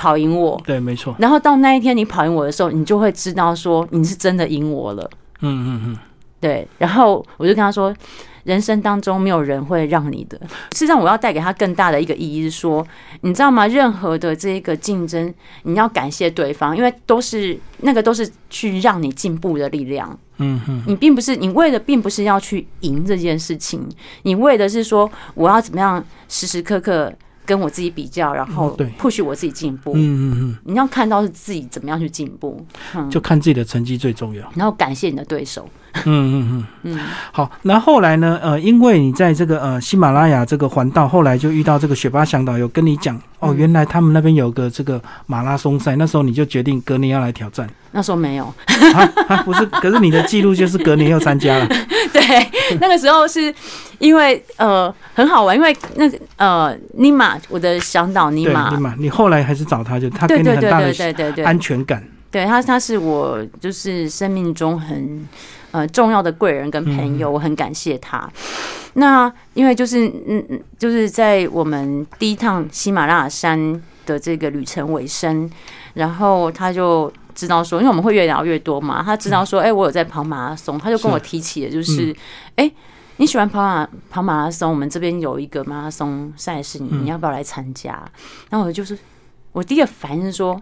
[0.00, 1.12] 跑赢我，对，没错。
[1.18, 5.10] 然后到那一天你跑赢我的时候，你就会知道说你是真的赢我了。
[5.40, 5.98] 嗯嗯嗯，
[6.38, 6.68] 对。
[6.78, 7.92] 然后我就跟他说，
[8.44, 10.38] 人生当中没有人会让你的。
[10.70, 12.86] 事实上，我要带给他更大的一个意义是说，
[13.22, 13.66] 你知道吗？
[13.66, 20.16] 任何的这个竞争，你要感谢对方，因为都是那个都是去让你进步的力量。
[20.38, 23.80] 嗯哼，你并不是你为的，并不是要去赢这件事情，
[24.22, 27.12] 你为的是说我要怎么样时时刻刻。
[27.48, 29.92] 跟我自己比较，然后 push 我自己进步。
[29.94, 32.62] 嗯嗯嗯，你要看到是自己怎么样去进步，
[33.08, 34.46] 就看自己的成绩最重要。
[34.54, 35.66] 然后感谢你的对手。
[36.04, 36.98] 嗯嗯嗯嗯，
[37.32, 37.50] 好。
[37.62, 38.38] 那后来呢？
[38.42, 47.66] 呃，因为你在这个呃喜马拉雅这个环道，后来就遇到这个雪巴向导，有跟你讲哦，原来他们那边有个这个马拉松赛，那时候你就决定隔年要来挑战。
[47.98, 48.54] 那时候没有，
[49.44, 51.66] 不是，可是你的记录就是隔年又参加了。
[52.12, 52.22] 对，
[52.80, 53.52] 那个时候是
[53.98, 62.00] 因为呃很好玩，因为那个呃尼玛，我的向导尼玛，尼玛，你后来还是找他，就他给你很大的安全感。
[62.30, 65.26] 对他，他是我就是生命中很
[65.72, 68.30] 呃重要的贵人跟朋友，我很感谢他。
[68.92, 75.50] 那因为就是嗯嗯，就是在我们第一趟喜马拉雅山的这个旅程尾声，
[75.94, 82.12] 然后他就知道说，因为我们会越聊越多嘛，他知道说，哎，我有在跑马拉松，他就跟我提起了，就是，
[82.56, 82.68] 哎，
[83.18, 84.68] 你喜欢跑马跑马拉松？
[84.68, 88.02] 我们这边有一个马拉松赛事，你你要不要来参加？
[88.50, 88.98] 然后我就是
[89.52, 90.60] 我第一个反应是说。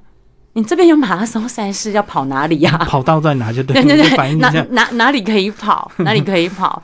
[0.58, 2.78] 你这边有马拉松赛事要跑哪里呀？
[2.88, 3.74] 跑道在哪就对。
[3.74, 6.82] 对对对，哪哪哪里可以跑， 哪里可以跑。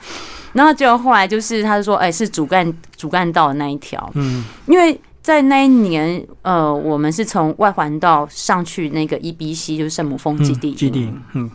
[0.52, 4.10] 然后就后来就是，他就说，哎，是主干主干道的那一条。
[4.12, 10.74] 嗯，因为在那一年，呃，我们是从外环道上去那个 E B C，就是圣母峰基地。
[10.74, 11.50] 基地，嗯。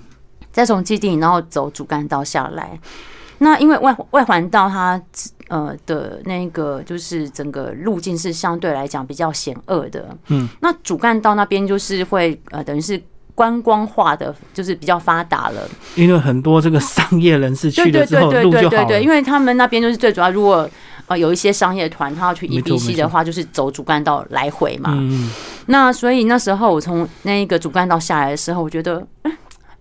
[0.51, 2.79] 再从基地，然后走主干道下来。
[3.39, 4.99] 那因为外外环道它。
[5.49, 13.01] 呃的那个就是整个路径是相对来讲比较险恶的，嗯，那主干道那边就是会呃等于是
[13.33, 15.61] 观光化的，就是比较发达了，
[15.95, 20.69] 因为很多这个商业人士去了之后路就好因为他们那边就是最主要，如果
[21.07, 25.31] 呃有一些商业团他要去 E B C 的话，就是走主干道来回嘛，嗯，
[25.65, 29.05] 那所以那时候我从那个主干道下来的时候，我觉得。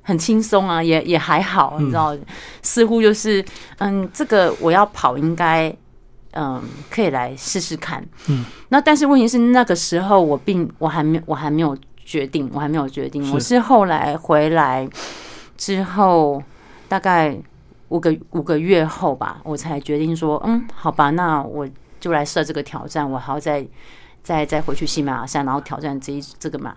[0.09, 2.17] 很轻松啊，也也还好，你知道，
[2.63, 3.45] 似乎就是，
[3.79, 5.77] 嗯，这个我要跑，应该，
[6.31, 8.07] 嗯，可以来试试看。
[8.29, 13.33] 嗯，那但是问题是，那个时候我并我还没我还没有决定，我还没有决定。
[13.33, 14.89] 我是后来回来
[15.57, 16.41] 之后，
[16.87, 17.37] 大概
[17.89, 21.69] 五个五个月后吧，我才决定说，嗯，好吧，那我
[22.01, 23.67] 就来设这个挑战，我还要再。
[24.27, 26.75] 再再回去喜马拉雅山，然后挑战这一这个马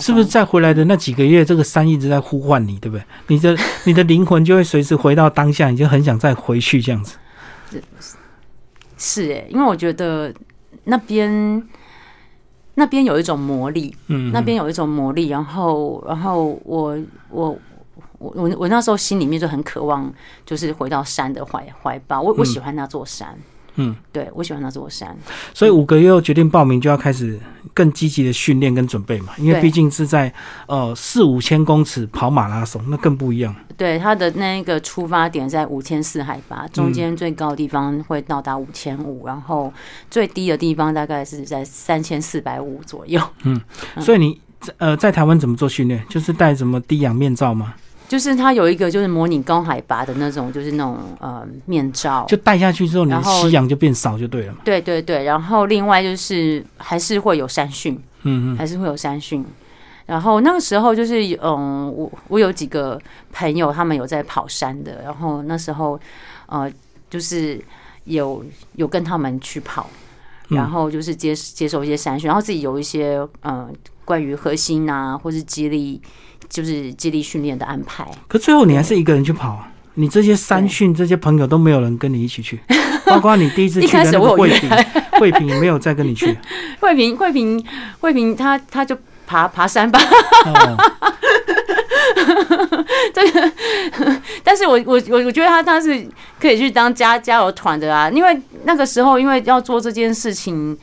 [0.00, 3.04] 是不是再回来的那几个月，这个山一直在呼唤你，对不对？
[3.26, 7.18] 你的 你的灵魂就会随时回到当下，你就很想再回去这样子。
[7.70, 7.82] 是
[8.96, 10.32] 是哎，因为我觉得
[10.84, 11.62] 那边
[12.76, 17.58] 那边有一种魔力，嗯，那边有一种魔力，然后然后我我
[18.18, 20.12] 我我我那时候心里面就很渴望，
[20.44, 23.36] 就是回到山的怀怀抱，我我喜欢那座山。
[23.78, 25.14] 嗯，对，我喜欢那座山，
[25.52, 27.38] 所以五个月后决定报名，就要开始
[27.74, 29.34] 更积极的训练跟准备嘛。
[29.36, 30.32] 因为毕竟是在
[30.66, 33.54] 呃四五千公尺跑马拉松，那更不一样。
[33.76, 39.70] 对，它的那个出发点在五千四海拔，中间最高的地方会到达五千五，然后
[40.10, 43.20] 最低的地方大概是在三千四百五左右。
[43.42, 43.60] 嗯，
[44.00, 44.40] 所以你
[44.78, 46.02] 呃在台湾怎么做训练？
[46.08, 47.74] 就是戴什么低氧面罩吗？
[48.08, 54.58] 就是它有一个就是模拟高海拔的那种，就是那种呃面罩，就戴下去之后，你的吸氧就变少就对了嘛。
[54.64, 59.44] 对对对，然后另外就是还是会有山训，嗯嗯，还是会有山训。
[60.06, 62.96] 然后那个时候就是嗯，我我有几个
[63.32, 65.98] 朋友，他们有在跑山的，然后那时候
[66.46, 66.70] 呃
[67.10, 67.60] 就是
[68.04, 68.44] 有
[68.76, 69.90] 有跟他们去跑，
[70.48, 73.68] 然后就是接接受一些山训，然后自己有一些呃
[74.04, 76.00] 关于核心啊或是激励。
[76.48, 79.62] 就是接力训练的安排，可最后你还是一个人去跑，
[79.94, 82.60] 你这些三训这些朋友都没有人跟你一起去，
[83.06, 84.70] 包括你第一次去的那个慧平，
[85.18, 86.36] 慧平没有再跟你去。
[86.80, 87.64] 慧平，慧平，
[88.00, 89.98] 慧平，他他就爬爬山吧。
[93.12, 93.52] 这个，
[94.44, 96.06] 但是我我我我觉得他他是
[96.40, 100.76] 可以去当加加油团的啊，因为那个时候因为要做这件事情，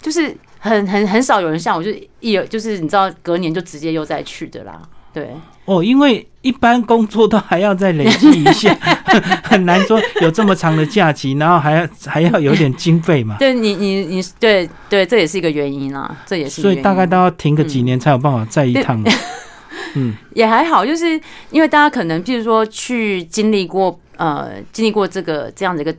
[0.00, 0.36] 就是。
[0.58, 1.90] 很很很少有人像我，就
[2.20, 4.80] 一有就是你知道，隔年就直接又再去的啦。
[5.12, 5.30] 对，
[5.64, 8.74] 哦，因为一般工作都还要再累积一下，
[9.42, 13.36] 很难说有这么长的假期，然后还要还要有点经费嘛。
[13.38, 16.60] 对你，你你对对，这也是一个原因啊，这也是。
[16.60, 19.02] 所以大概都要停个几年才有办法再一趟。
[19.96, 21.18] 嗯，也还好，就是
[21.50, 25.94] 因为大家可能，譬如说去经历过呃，经历过这个这样的一个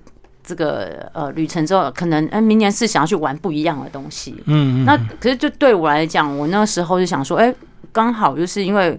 [0.48, 4.34] 这个呃旅程之后，可能哎，明年是想要去玩不一样的东西。
[4.46, 4.86] 嗯嗯。
[4.86, 7.54] 那可是就对我来讲，我那时候就想说，哎，
[7.92, 8.98] 刚好就是因为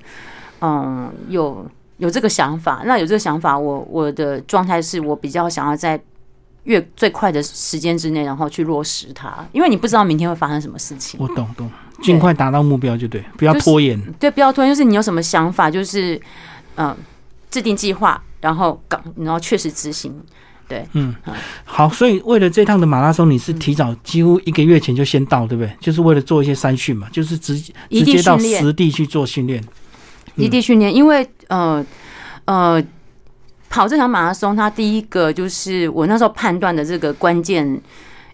[0.61, 5.98] 嗯有有这个想法，那有这个想法，我我的状态是我比较想要在
[6.64, 11.18] 越最快的时间之内，然后去落实它，因为你不知道明天会发生什么事情。
[11.18, 11.70] 我懂懂。
[12.00, 14.00] 尽快达到目标就对，不要拖延。
[14.20, 14.72] 对，不要拖延。
[14.72, 16.20] 就是你有什么想法，就是
[16.76, 16.96] 嗯，
[17.50, 20.14] 制定计划，然后搞，然后确实执行。
[20.68, 21.14] 对，嗯，
[21.64, 21.88] 好。
[21.88, 25.72] 所以为了这趟的马拉松，你是提早几乎一个月前就先到，对不对？
[25.81, 29.64] 就是为了做一些筛训嘛，就是直直接到实地去做训练。
[30.37, 31.85] 异地训练，因为呃
[32.44, 32.85] 呃，
[33.68, 37.81] 跑这场马拉松，它第一个就是我那时候判断的这个关键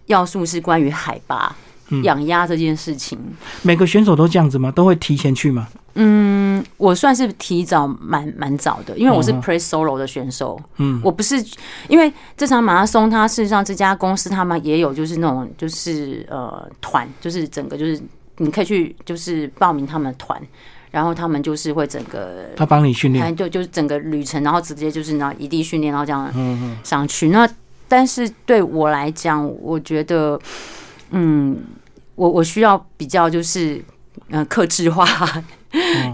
[0.05, 1.55] 要素是关于海拔。
[2.03, 3.17] 养鸭这件事情，
[3.61, 4.71] 每个选手都这样子吗？
[4.71, 5.67] 都会提前去吗？
[5.97, 10.59] 嗯，我算是提早蛮蛮早的，因为我是 pre solo 的选手。
[10.75, 11.41] 嗯，我不是
[11.87, 18.01] 因为这场马拉松，它事实上这家公司他们也有就是那种就是呃团，就是整个就是
[18.37, 20.41] 你可以去就是报名他们团，
[20.91, 27.29] 然后他们就是会整个他帮你训练，就就是整个旅程，然后直接就是然后异地训练，然后这样上去。
[27.29, 27.47] 那
[27.87, 30.37] 但是对我来讲，我觉得。
[31.11, 31.57] 嗯，
[32.15, 33.83] 我我需要比较就是
[34.29, 35.05] 嗯，克制化，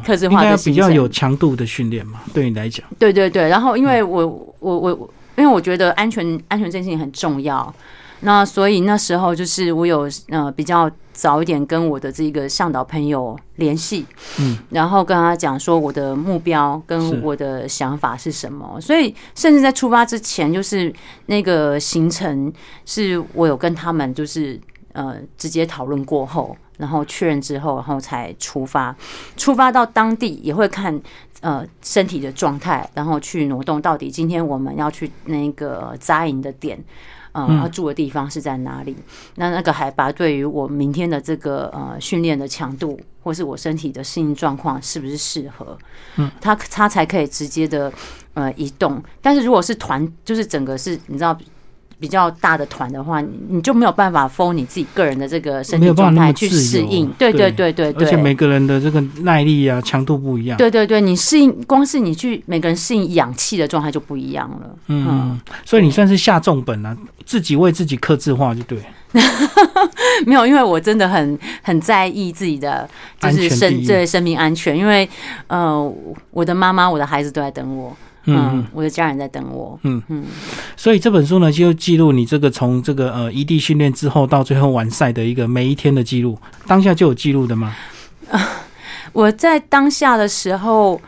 [0.06, 3.48] 克制化的比较有强度的训练嘛，对你来讲，对对对。
[3.48, 4.90] 然后因为我我我
[5.38, 7.74] 因为我觉得安全安全这件事情很重要，
[8.22, 14.06] 那所以那时候就是我有呃比较早一点跟我的这个向导朋友联系，
[14.40, 20.94] 嗯，然后跟他讲说我的目标跟我的想法是什么，所以甚至在出发之前，就是
[21.28, 22.52] 那个行程
[22.86, 24.60] 是我有跟他们就是。
[24.94, 28.96] 呃，直接讨论过后，然后确认之后，然后才出发。
[29.38, 31.00] 出发到当地也会看
[31.40, 33.82] 呃身体的状态，然后去挪动。
[33.82, 36.78] 到底今天我们要去那个扎营的点，
[37.32, 38.96] 呃，要住的地方是在哪里？
[39.36, 45.78] 那那个海拔对于我明天的这个呃训练的强度，或是我身体的适应状况是不是适合？
[46.18, 47.92] 嗯，他他才可以直接的
[48.34, 49.02] 呃移动。
[49.22, 51.38] 但是如果是团，就是整个是你知道。
[52.02, 57.08] 比较大的团的话，你就没有办法封你自己个人的这个身体状态去适应。
[57.12, 58.08] 对对对对对。
[58.08, 60.58] 而且每个人的这个耐力啊、强度不一样。
[60.58, 64.76] 对对对，你适应光是你去每个人适应氧气的状态就不一样了。
[64.88, 68.80] 嗯，所以你算是下重本了，自己为自己克制化就对。
[70.26, 75.08] 没有，因为我真的很很在意自己的就是生对生命安全，因为
[75.48, 75.94] 呃，
[76.32, 77.96] 我的妈妈、我的孩子都在等我。
[78.26, 79.80] 嗯，我的家人在等我。
[79.84, 80.26] 嗯嗯，
[80.78, 86.38] 所以这本书呢，就记录你这个从这个呃异地训练之后到最后完赛的一个每一天的记录。
[86.68, 87.76] 当下就有记录的吗？
[89.14, 91.02] 我在当下的时候，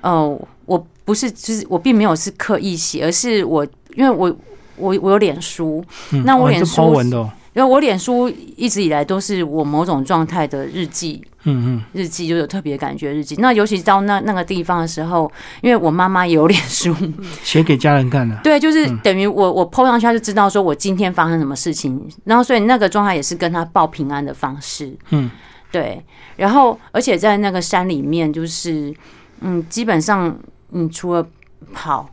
[0.00, 4.34] 呃，我不是，就是我并没有是刻意写，而是我因为我
[4.76, 5.84] 我我有脸书，
[6.24, 7.28] 那我脸书文的。
[7.52, 13.34] 因为我脸书一直以来都是我某种状态的日记，嗯嗯，日记就有特别感觉日记。
[13.38, 16.94] 那尤其到那那个地方的时候，因为我妈妈也有脸书，
[17.42, 18.38] 写给家人看的。
[18.44, 22.08] 对，就是等于我我 PO 上去，他就知道说我今天发生什么事情。
[22.22, 24.96] 然后所以那个状态也是跟他报平安的方式。
[25.08, 25.28] 嗯，
[25.72, 26.00] 对。
[26.36, 28.94] 然后而且在那个山里面，就是
[29.40, 31.26] 嗯，基本上你除了
[31.72, 32.08] 跑、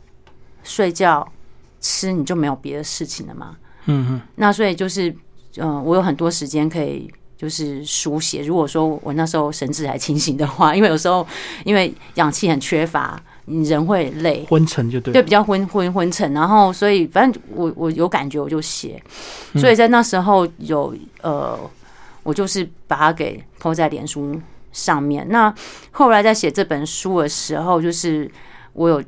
[0.64, 1.32] 睡觉、
[1.80, 3.56] 吃，你就没有别的事情了嘛。
[3.86, 4.22] 嗯嗯。
[4.38, 5.16] 那所以就是。
[5.60, 8.42] 嗯，我有很多时间可以就是书写。
[8.44, 11.26] 如果说我那时候神志还清醒的话，因为有时候
[11.64, 16.34] 因为氧气很缺乏，你人会累，昏沉就对，对，比较昏昏昏沉。
[16.34, 19.02] 然后所以反正我我有感觉我就写，
[19.56, 21.60] 所以在那时候有呃，
[22.24, 24.40] 我就是把它给抛在脸书
[24.72, 25.28] 上面。
[25.30, 25.54] 那
[25.92, 28.30] 后来在写这本书的时候，就是
[28.74, 29.04] 我有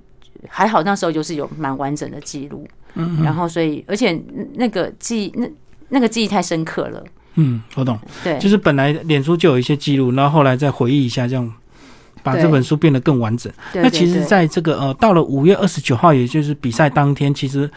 [0.48, 4.20] 还好那时候就是有蛮完整的记录，嗯，然后所以而且
[4.54, 5.48] 那个记那。
[5.90, 7.04] 那个记忆太深刻了。
[7.36, 7.98] 嗯，我懂。
[8.24, 11.52] 对，就是本来脸书就有一些记录，然后后来再回忆一下，这样
[12.22, 13.52] 把这本书变得更完整。
[13.74, 17.70] 那其实，在这个呃，到了五月二十九号，也就是比赛当天，其实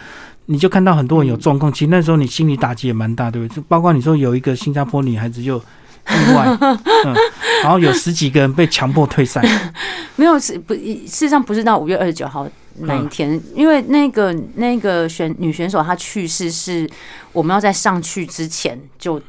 [0.46, 1.72] 你就看到很多人有状况。
[1.72, 3.57] 其实那时候你心理打击也蛮大，对不对？
[3.57, 6.57] 就包括你说有一个新加坡女孩子就意外，
[7.05, 7.14] 嗯，
[7.62, 9.41] 然后有十几个人被强迫退赛。
[10.16, 10.74] 没有，是不？
[10.74, 12.49] 事实上不是到五月二十九号。
[12.79, 16.89] 那一天，因为那个那个选女选手她去世是
[17.33, 19.20] 我们要在上去之前就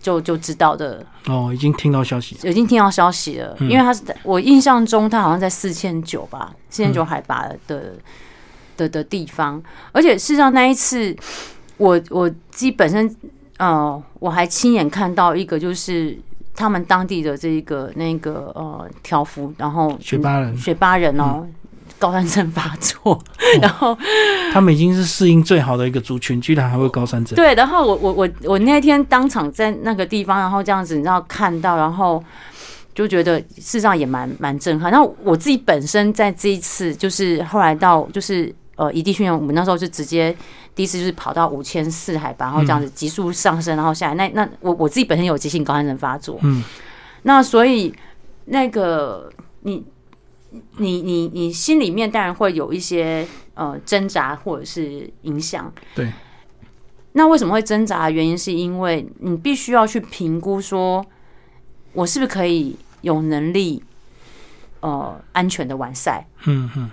[0.00, 1.04] 就就知道的。
[1.26, 3.56] 哦，已经听到消息，已经听到消息了。
[3.60, 7.92] 因为她是我印象中，她好像在四千九吧，四千九海拔的
[8.76, 9.62] 的的地方。
[9.92, 11.14] 而且事实上那一次，
[11.76, 13.14] 我我自己本身，
[13.58, 16.18] 呃，我还亲眼看到一个，就是
[16.54, 21.46] 他们当地的这个那个呃条幅，然后雪巴人，雪巴人哦。
[22.00, 23.22] 高山症发作，
[23.60, 23.96] 然后
[24.52, 27.36] 他们已经是适应最好的一个族群，居然还会高山症。
[27.36, 32.24] 对，然后我我我我那天当场在那个地方，然后这样子，你知道看到，然后
[32.94, 34.90] 就觉得事实上也蛮蛮震撼。
[34.90, 40.34] 然后我自己本身在这一次，就是后来到就是呃异地训练，我们那时候是直接
[40.74, 44.14] 第一次就是跑到五千四海拔，然后这样子急速上升，然后下来。
[44.14, 46.64] 那那我我自己本身有急性高山症发作，嗯，
[47.24, 47.94] 那所以
[48.46, 49.30] 那个
[49.60, 49.84] 你。
[50.78, 56.12] 你你你心里面当然会有一些呃挣扎或者是影响，对。
[57.12, 58.08] 那为什么会挣扎？
[58.08, 61.04] 原因是因为你必须要去评估，说
[61.92, 63.82] 我是不是可以有能力
[64.80, 66.26] 呃安全的完赛？
[66.46, 66.90] 嗯嗯。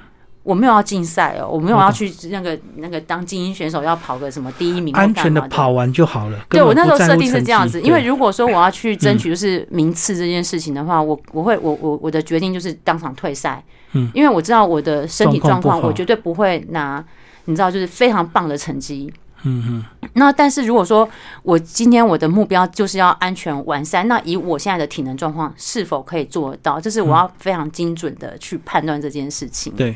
[0.47, 6.39] 我没有要竞赛哦，我没有要去那个那个当精英选手，要跑个什么第一名，安全的跑完就好了。
[6.49, 13.61] 对我那时候设定是这样子，因为如果说我要去争取就是名次这件事情的话，我我会我我我的决定就是当场退赛。
[13.91, 17.03] 嗯，因为我知道我的身体状况，我绝对不会拿
[17.43, 19.11] 你知道就是非常棒的成绩。
[19.43, 19.83] 嗯嗯。
[20.13, 21.07] 那但是如果说
[21.43, 26.79] 我今天我的目标就是要安全完赛，那以我现在的体能状况是否可以做到？
[26.79, 29.73] 这是我要非常精准的去判断这件事情。
[29.75, 29.93] 对。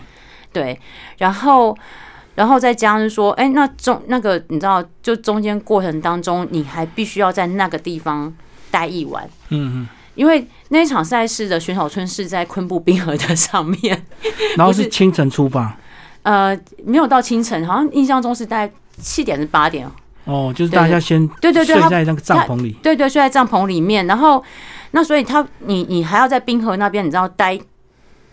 [0.54, 0.78] 对，
[1.18, 1.78] 然后，
[2.36, 8.34] 然后再加上说，哎，那中那个你知道，就中间过程当中，你还必须要在那个地方
[8.70, 14.06] 待一晚，嗯嗯，因为那场赛事的选手村是在昆布冰河的上面，
[14.58, 15.78] 然后是清晨出发，
[16.24, 19.90] 呃，没有到清晨，好像印象中是在七点是八点，
[20.26, 24.44] 哦，就是大家先对对对睡在那个帐篷里，对对，睡在帐篷里面，然后
[24.92, 27.58] 那所以他你你还要在冰河那边，你知道待。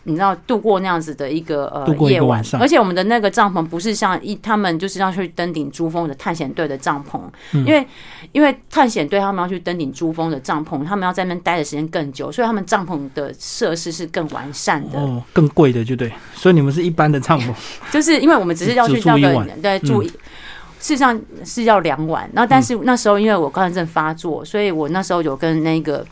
[0.09, 7.21] 你知道度过那样子的一个呃夜晚，而且我们的那个帐篷不是像一他们就是要去登顶珠峰的探险队的帐篷，
[7.53, 7.87] 因为
[8.33, 17.53] 因为探险队他们要去登顶珠峰的帐篷，他们要在那边待的时间更久，所以他们帐篷的设施是更完善的，哦，更贵的就对，所以你们是一般的帐篷，
[17.93, 20.13] 就是因为我们只是要去那个 对住，事
[20.79, 26.07] 实上是要两晚，然后但是那时候因为我高山症发作，所以我那时候有跟那个。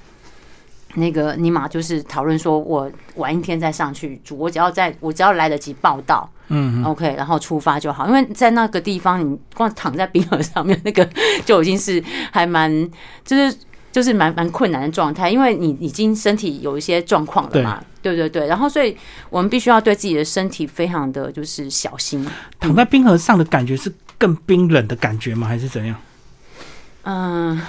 [0.97, 8.07] 那个尼玛就是讨论说，我晚一天再上去住，我只要在我只要来得及报道，嗯，OK，然后出发就好。
[8.07, 11.07] 因为在那个地方，你光躺在冰河上面，那个
[11.45, 12.91] 就已经是还蛮，
[13.25, 13.55] 就是
[13.93, 18.47] 就是蛮蛮困难的状态，因为你已经身体有一些状况了嘛，对对对。
[18.47, 18.97] 然后，所以
[19.29, 22.27] 我们必须要对自己的身体非常的就是小心。
[22.59, 25.47] 躺在冰河上的感觉是更冰冷的感觉吗？
[25.47, 25.97] 还是怎样？
[27.03, 27.61] 嗯。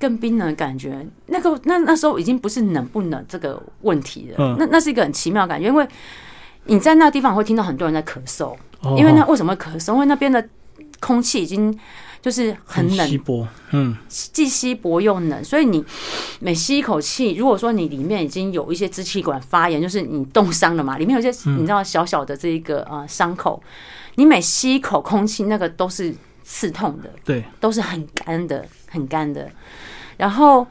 [0.00, 5.86] 更冰冷的感觉，那个那那时候已经不是冷不冷这个问题了，那那是一个很奇妙的感觉，因为
[6.64, 8.56] 你在那地方会听到很多人在咳嗽，
[8.96, 9.92] 因为那为什么咳嗽？
[9.92, 10.48] 因为那边的
[11.00, 11.78] 空气已经
[12.22, 15.84] 就是很冷，稀薄，嗯，既稀薄又冷，所以你
[16.38, 23.62] 每吸一口气，如果说你里面已经有一些支气管发炎，就是你冻伤了嘛，里面有些你知道小小的这一个呃伤口，
[24.14, 29.50] 你每吸一口空气，那个都是刺痛的，对，都是很干的，很干的。
[30.20, 30.66] 然后，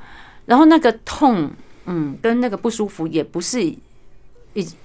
[0.45, 1.49] 然后那个痛，
[1.87, 3.79] 嗯，跟那个不舒服也不是，已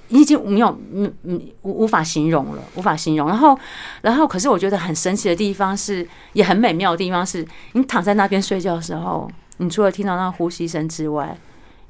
[0.08, 3.28] 已经没有，嗯嗯，无无法形容了，无法形容。
[3.28, 3.58] 然后，
[4.00, 11.36] 然后，可是我觉得很神奇的地方是，也很美妙的地方是，你躺在那边睡觉的时候，你除了听到那呼吸声之外，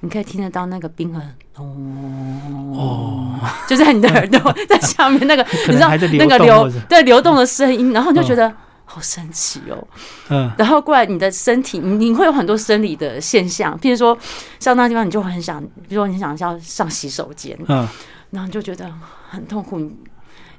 [0.01, 1.23] 你可以听得到那个冰河
[1.57, 8.53] 哦，就在你的耳朵在下面那个，你知道那个流对流动的声音，然后你就觉得。
[8.95, 9.89] 好神奇哦，
[10.29, 14.17] 嗯，然后过来你的身体，你你会有很多生理的现象，譬如说
[14.61, 17.89] 像那地方，你就很想，比如说你想要上洗手间，嗯，
[18.31, 18.89] 然后你就觉得
[19.29, 19.91] 很痛苦，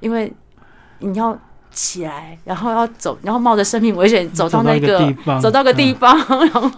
[0.02, 0.34] 因为
[1.00, 1.40] 你要
[1.72, 5.00] 起来，然后要走，然后冒着生命危险走到那个
[5.42, 6.70] 走到个地方，然后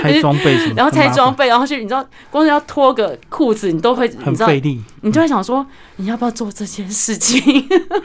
[0.00, 7.42] 拆装备，然后拆装备，然后去，你知道，光是要脱个裤子，你都会很费力，你就会想说，你要不要做这件事情？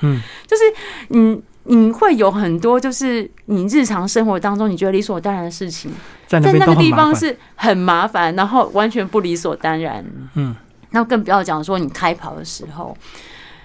[0.02, 0.20] 嗯，
[0.50, 0.64] 就是
[1.10, 1.40] 嗯。
[1.68, 5.92] 你会有很多，就是你日常生活当中你觉得理所当然的事情，
[6.26, 10.04] 在那个地方是很麻烦，然后完全不理所当然。
[10.36, 10.56] 嗯，
[10.92, 12.96] 那更不要讲说你开跑的时候，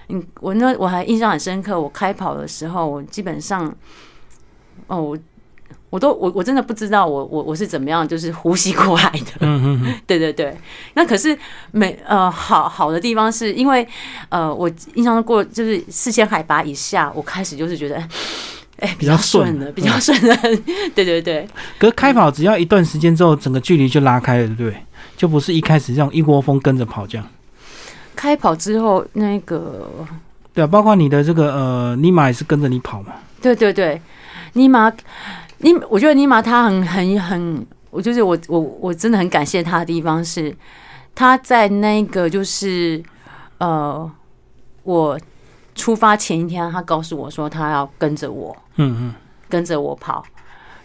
[0.07, 3.73] 你我那我还印象很深刻，我开跑的时候，我基本上，
[4.87, 5.01] 哦。
[5.01, 5.17] 我
[5.99, 10.55] 都我我真的不知道我我我是怎么样就是呼吸过来的，嗯嗯， 对对对。
[10.95, 11.37] 那可是
[11.71, 13.87] 每呃好好的地方是因为
[14.29, 17.95] 呃我印象过就是四千海拔以下，我开始就是觉得
[18.79, 20.35] 哎，比较顺的，比较顺的，
[20.95, 21.47] 对对对。
[21.77, 24.75] 可是开跑只要一段时间之后，整个距离就拉开了，对不对？
[25.15, 27.27] 就不是一开始这样一窝蜂跟着跑这样。
[28.15, 29.89] 开跑之后，那个
[30.53, 33.13] 对啊，包括你的这个呃，尼玛也是跟着你跑嘛。
[33.41, 34.01] 对对对，
[34.53, 34.91] 尼玛，
[35.63, 40.55] 尼，我觉得尼玛他很很很，我就是我我我真的很感谢他的地方是，
[41.15, 43.01] 他在那个就是
[43.57, 44.09] 呃，
[44.83, 45.17] 我
[45.73, 49.13] 出发前一天，他告诉我说他要跟着我，嗯嗯，
[49.49, 50.23] 跟着我跑。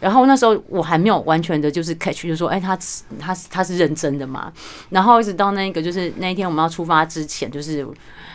[0.00, 2.78] 然后那时候我还没有完全的，就是 catch，就说，哎，他
[3.18, 4.52] 他他是认真的嘛。
[4.90, 7.84] 然后一直到那个，就是那一天我们要出发之前，就是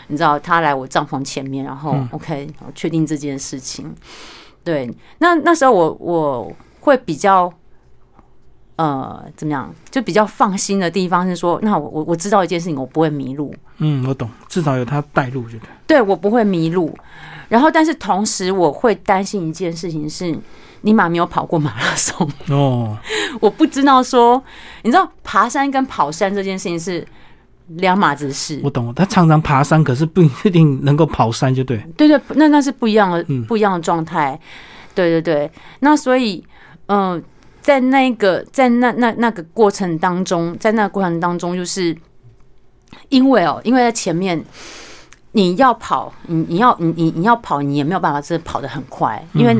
[0.07, 3.95] 你知道他来我帐篷前面，然后 OK，确定这件事情。
[4.63, 4.89] 对，
[5.19, 7.51] 那那时候我我会比较，
[8.77, 13.53] 呃，怎么样，就比较放心的地方是说，那我我我知道一件事情，我不会迷路。
[13.77, 15.65] 嗯，我懂，至少有他带路，觉得。
[15.85, 16.97] 对我不会迷路。
[17.49, 20.37] 然后，但是同时我会担心一件事情是。
[20.85, 22.97] 尼玛没有跑过马拉松哦，
[23.39, 24.43] 我不知道说，
[24.81, 27.07] 你知道爬山跟跑山这件事情是
[27.77, 28.59] 两码子事。
[28.63, 31.77] 我懂，他常常爬山，可是不一定能够跑山，就对。
[31.97, 34.39] 对对，那那是不一样的，不一样的状态。
[34.95, 36.43] 对对对，那所以，
[36.87, 37.21] 嗯，
[37.61, 41.95] 在那个在那那那个过程当中，在那个过程当中，就是
[43.09, 44.43] 因为哦，因为在前面
[45.31, 49.57] 你要跑，你你要你你你要跑，你也没有办法真的跑得很快，因为。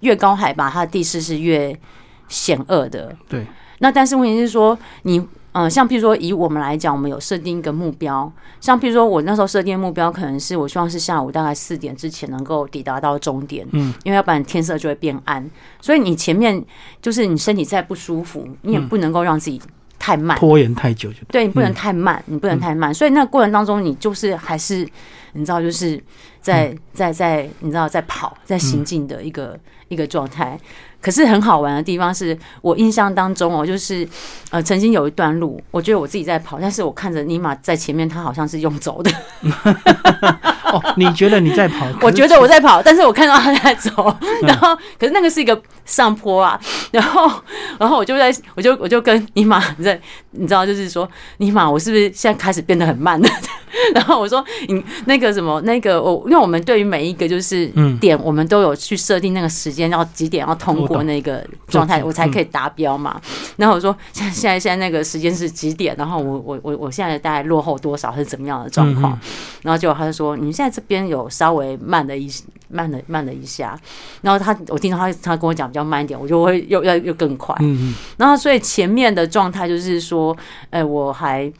[0.00, 1.78] 越高海拔，它的地势是越
[2.26, 3.14] 险恶的。
[3.28, 3.44] 对。
[3.80, 5.22] 那但是问题是说，你
[5.52, 8.32] 呃，像譬如说，以我们来讲，我们有设定一个目标。
[8.60, 13.66] 像譬如说，我那时候设定目标，可能是我希望是下午大概四点之前能够抵达到终点。
[13.72, 13.92] 嗯。
[14.04, 15.44] 因为要不然天色就会变暗。
[15.80, 16.64] 所以你前面
[17.02, 19.60] 就是你身体再不舒服，你也不能够让自己
[19.98, 22.94] 太慢，拖延太久就对你不能太慢，你不能太慢。
[22.94, 24.88] 所以那个过程当中，你就是还是
[25.32, 26.00] 你知道，就是
[26.40, 29.58] 在在在你知道在跑，在行进的一个。
[29.90, 30.56] 一个状态，
[31.00, 34.06] 可是很好玩的地方是我印象当中哦，就是
[34.50, 39.10] 呃，曾经有一段路，我觉得我自己在跑，但是我看着尼玛在前面，他好像是用走的。
[40.72, 41.86] 哦， 你觉得你在跑？
[42.02, 46.58] 我觉得我在跑，但是我看到他在走，然后可是那个是一个上坡啊，
[46.90, 47.30] 然后
[47.78, 50.00] 然后我就在我就我就跟尼玛在，
[50.32, 51.08] 你知道，就是说
[51.38, 53.28] 尼玛，我是不是现在开始变得很慢了？
[53.94, 57.66] 然后我说你那个什么那个我，因为我们对于每一个就是
[58.00, 63.20] 点，我们都有去设定那个时间，要几点要通过那个状态，我才可以达标嘛。
[63.56, 65.94] 然后我说现在现在现在那个时间是几点？
[65.96, 69.16] 然后我我我我现在大概落后多少是怎么样的状况？
[69.62, 72.30] 然后结果他就说你现在这边有稍微慢了一
[72.68, 73.80] 慢了慢了一下。
[74.20, 77.56] 然后他我听到他他跟我讲比较慢一点，我就会又要又更快。
[77.60, 77.94] 嗯嗯。
[78.18, 80.36] 然后所以前面的状态就是说，
[80.68, 81.50] 哎，我还。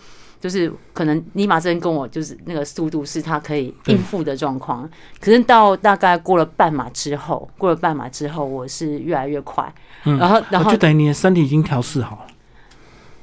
[0.40, 4.88] 就是可能尼玛这边跟我就是那个速度是他可以应付的状况，
[5.20, 9.70] 可是到大概过了半马之后，过了半马之后，我是越来越快，
[10.04, 12.26] 嗯然后然后就等于你的身体已经调试好了。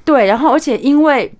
[0.05, 1.33] 对，然后而且因为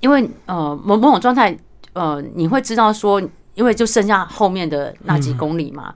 [0.00, 1.56] 因为呃某某种状态，
[1.94, 3.20] 呃你会知道说，
[3.54, 5.94] 因为就剩下后面的那几公里嘛，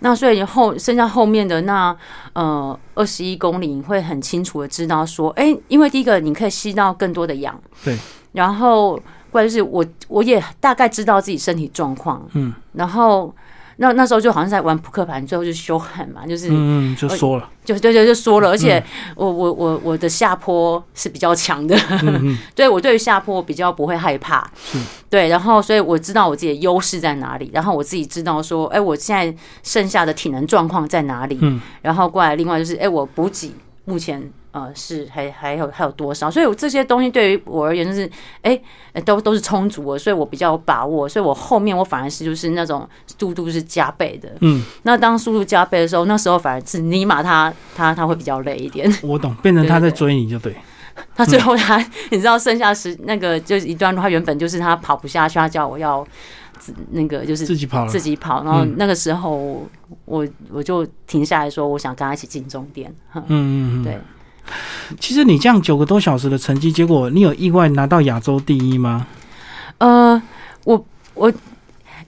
[0.00, 1.94] 那所以后剩下后面的那
[2.34, 7.98] 呃二十一公里，你会很清楚的知道说，哎，因为第一个你可以吸到更多的氧，对。
[8.32, 8.98] 然后，
[9.30, 13.34] 关键是我我也大概知道自己身体状况，嗯，然后
[13.82, 18.80] 那那时候就好像在玩扑克牌，最后就修狠嘛，就是嗯，就说了，就对对就说了，而且
[19.16, 21.76] 我我我我的下坡是比较强的，
[22.54, 24.48] 对我对于下坡比较不会害怕，
[25.10, 33.52] 对，然后所以我知道我自己的优势在哪里，然后我自己知道说，哎，我现在剩下的体能状况在哪里，嗯，然后过来另外就是，哎，我补给
[33.84, 34.32] 目前。
[34.52, 36.30] 呃，是还还有还有多少？
[36.30, 38.08] 所以这些东西对于我而言就是，
[38.42, 38.60] 哎，
[39.04, 41.08] 都都是充足的，所以我比较有把握。
[41.08, 42.88] 所以我后面我反而是就是那种
[43.18, 44.28] 速度是加倍的。
[44.40, 48.92] 嗯，那当速度加倍的时候，那时候反而是尼玛他他他会比较累一点。
[49.02, 50.54] 我懂，变成他在追你就对。
[51.16, 51.78] 他最后他
[52.10, 56.06] 你知道剩下时那个就是一段路，他原本就是他跑不下去，他叫我要
[56.90, 58.44] 那个就是自己跑自己跑。
[58.44, 59.66] 然后那个时候
[60.04, 62.94] 我我就停下来说，我想跟他一起进终点。
[63.14, 63.98] 嗯嗯嗯， 对。
[65.00, 69.06] 其实你这样九个多小时的成绩，结果你有意外拿到亚洲第一吗？
[69.78, 70.20] 呃，
[70.64, 70.84] 我
[71.14, 71.32] 我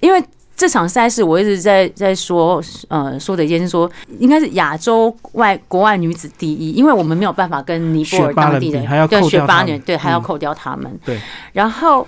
[0.00, 0.22] 因为
[0.54, 11.00] 这场赛事，我一直在在说，呃，说的一件事，说应该是亚洲外国外女子第一，因为我们没有办法跟尼泊尔当地的还要扣掉他们，对，还要扣掉他们。
[11.04, 11.18] 对，
[11.52, 12.06] 然后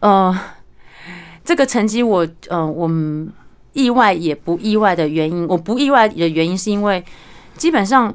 [0.00, 0.36] 呃，
[1.44, 3.32] 这个成绩我呃，我们
[3.74, 7.04] 意外也不意外的原因，我不意外的原因是因为
[7.56, 8.12] 基本上。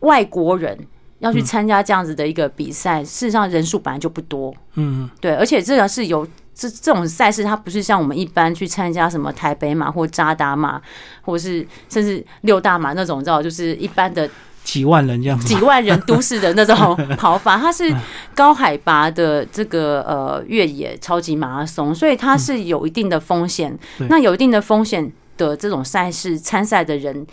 [0.00, 0.78] 外国人
[1.20, 4.54] 要去参加这样子的一个比赛，事实上人数本来就不多。
[4.74, 10.80] 嗯，对，而且这个是有这这种赛事，它不是像我们一般去参加什么台北马或扎达马，
[11.22, 14.28] 或是甚至六大马那种，知道就是一般的
[14.62, 17.90] 几万人这样，几万人都市的那种 跑法，它是
[18.34, 23.76] 高海拔的这个呃越野超级马拉松，所以它是有一定的风险。
[24.10, 27.26] 那有一定的风险的这种赛事参赛的人。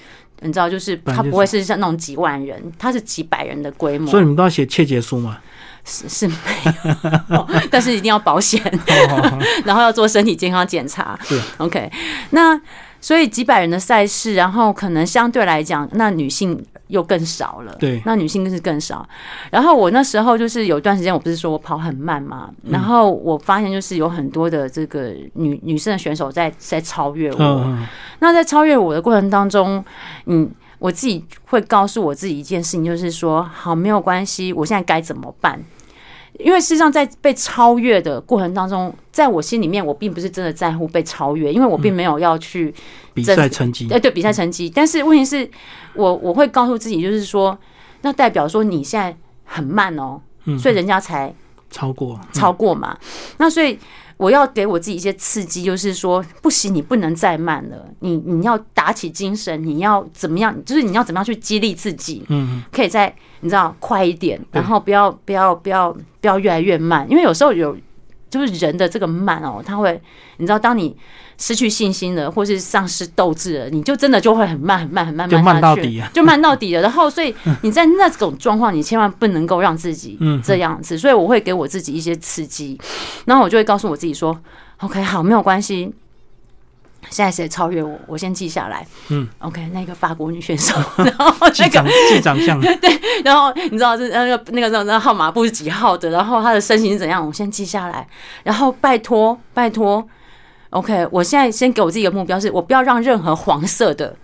[0.43, 4.09] 你知道，就是他不会是像那种几万人，他是几百人的规模。
[4.09, 5.37] 所以你们都要写切结书吗？
[5.85, 6.35] 是是没
[7.29, 8.61] 有， 但是一定要保险，
[9.65, 11.19] 然后要做身体健康检查。
[11.23, 11.91] 是 OK，
[12.29, 12.57] 那
[13.01, 16.63] 所以几百人的赛事，然后可能相对来讲，那女性
[16.93, 17.75] 又更少了。
[17.79, 19.05] 对，那女性更是更少。
[19.51, 27.77] 然后我那时候就是有一段时间，我不是说我跑很慢嘛，然后我发现就是有很多的这个女女生的选手在在超越我。
[28.19, 29.83] 那在超越我的过程当中，
[30.27, 30.49] 嗯。
[30.79, 35.57] 我自己会告诉我自己一件事情，就是说，好，没有关系，我现在该怎么办？
[36.39, 42.73] 因为事实上，在被超越的过程当中，在我心里面，我并不是真的在乎被超越，因为我并没有要去
[43.13, 43.87] 比赛成绩。
[43.91, 44.69] 哎，对，比赛成绩。
[44.73, 45.49] 但是问题是，
[45.93, 47.57] 我我会告诉自己，就是说，
[48.01, 49.15] 那代表说你现在
[49.45, 50.19] 很慢哦，
[50.57, 51.33] 所以人家才
[51.69, 52.97] 超过超过嘛。
[53.37, 53.77] 那所以。
[54.23, 60.55] 我要给我自己一些刺激，就是说不行，你不能再慢了，你你要打起精神，你要怎么样？
[60.63, 62.23] 就是你要怎么样去激励自己？
[62.29, 67.75] 嗯，可以再你知道快一点，然后不要不要不要不要越来越慢，因为有时候有
[68.33, 70.01] 就是人的这个慢哦，他会
[70.37, 70.95] 你知道，当你。
[71.35, 76.81] 失去信心了，或是丧失斗志了，你就真的就会很慢、很慢、很慢，就慢到底啊，就慢到底了。
[76.83, 80.95] 然后，所以你在那种状况，你千万不能够让自己 这样子。
[80.95, 82.79] 所以我会给我自己一些刺激，
[83.25, 84.39] 然后我就会告诉我自己说
[84.77, 85.91] ：“OK，好，没有关系。
[87.09, 88.85] 现在谁超越我，我先记下来。
[89.09, 98.07] 嗯，OK，那个法国女选手， 然后那个记长相， 对，然后你知道是那个那个那个号码布是几号的，然后她的身形是怎样，我先记下来。
[98.43, 100.07] 然后拜托，拜托。”
[100.71, 104.15] OK，我现在先给我自己一个目标，是我不要让任何黄色的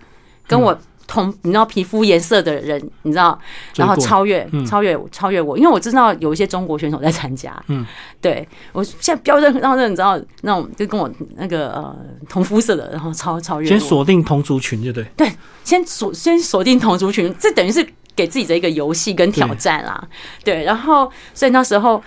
[0.48, 0.76] 跟我
[1.10, 3.36] 同你知道皮肤颜色的人，你知道，
[3.74, 7.60] 然后超越超越超越我，因为我知道有一些中国选手在参加。
[7.66, 7.84] 嗯，
[8.20, 11.96] 对我现在不要让让任你知道那种就跟我那个呃
[12.28, 13.66] 同肤色的，然后超超越。
[13.66, 15.04] 先锁定同族群就对。
[15.16, 15.32] 对，
[15.64, 17.84] 先锁先锁定同族群，这等于是
[18.14, 20.08] 给自己的一个游戏跟挑战啦。
[20.44, 22.00] 对，然后所以那时候。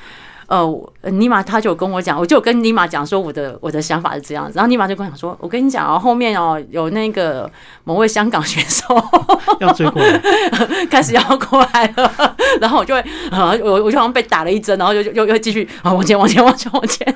[0.54, 7.50] 呃，尼玛他就跟我讲，我就跟尼玛讲说我的我的想法是这样子，然后尼玛就跟我讲说，我跟你讲哦，后面哦有那个
[7.86, 8.86] 某位香港选手
[9.60, 10.20] 要追过来，
[10.92, 13.02] 开始要过来了，然后我就会
[13.32, 17.16] 啊，我我就好像被打了一针，然后就又又继续啊往前往前往前往前，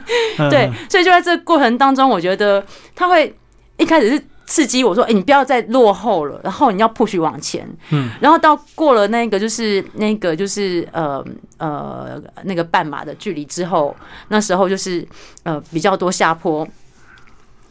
[0.49, 2.65] 对，所以就在这个过程当中，我觉得
[2.95, 3.31] 他会
[3.77, 4.23] 一开始是。
[4.47, 11.23] 刺激我说：“哎，你不要再落后了，然后你要 push 往前。”嗯，然后到过了那个就是那个就是呃
[11.57, 13.93] 呃那个半马的距离之后，
[14.29, 15.05] 那时候就是
[15.43, 16.65] 呃比较多下坡，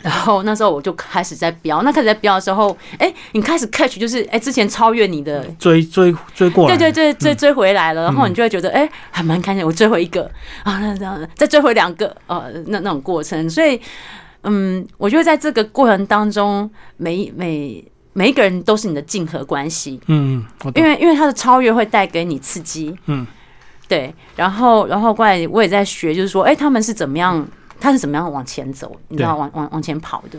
[0.02, 1.82] 然后那时候我就开始在飙。
[1.82, 10.30] 那开始在飙的时候，哎，你开始 catch 就是哎之前超越你的追追追过来，对对对追追回来了，然后你就会觉得哎还蛮开心，我追回一个
[10.62, 13.80] 啊，那这样再追回两个呃那那种过程，所以。
[14.48, 20.00] 嗯，我觉得在这个过程当中，每每每一个人都是你的竞合关系。
[20.06, 20.44] 嗯，
[20.76, 22.96] 因为因为他的超越会带给你刺激。
[23.06, 23.26] 嗯，
[23.88, 24.14] 对。
[24.36, 27.46] 然后然后过来我也在学，就是说，哎，他们是怎么样？
[27.80, 28.96] 他是怎么样往前走？
[29.08, 30.38] 你知道，往往往前跑的。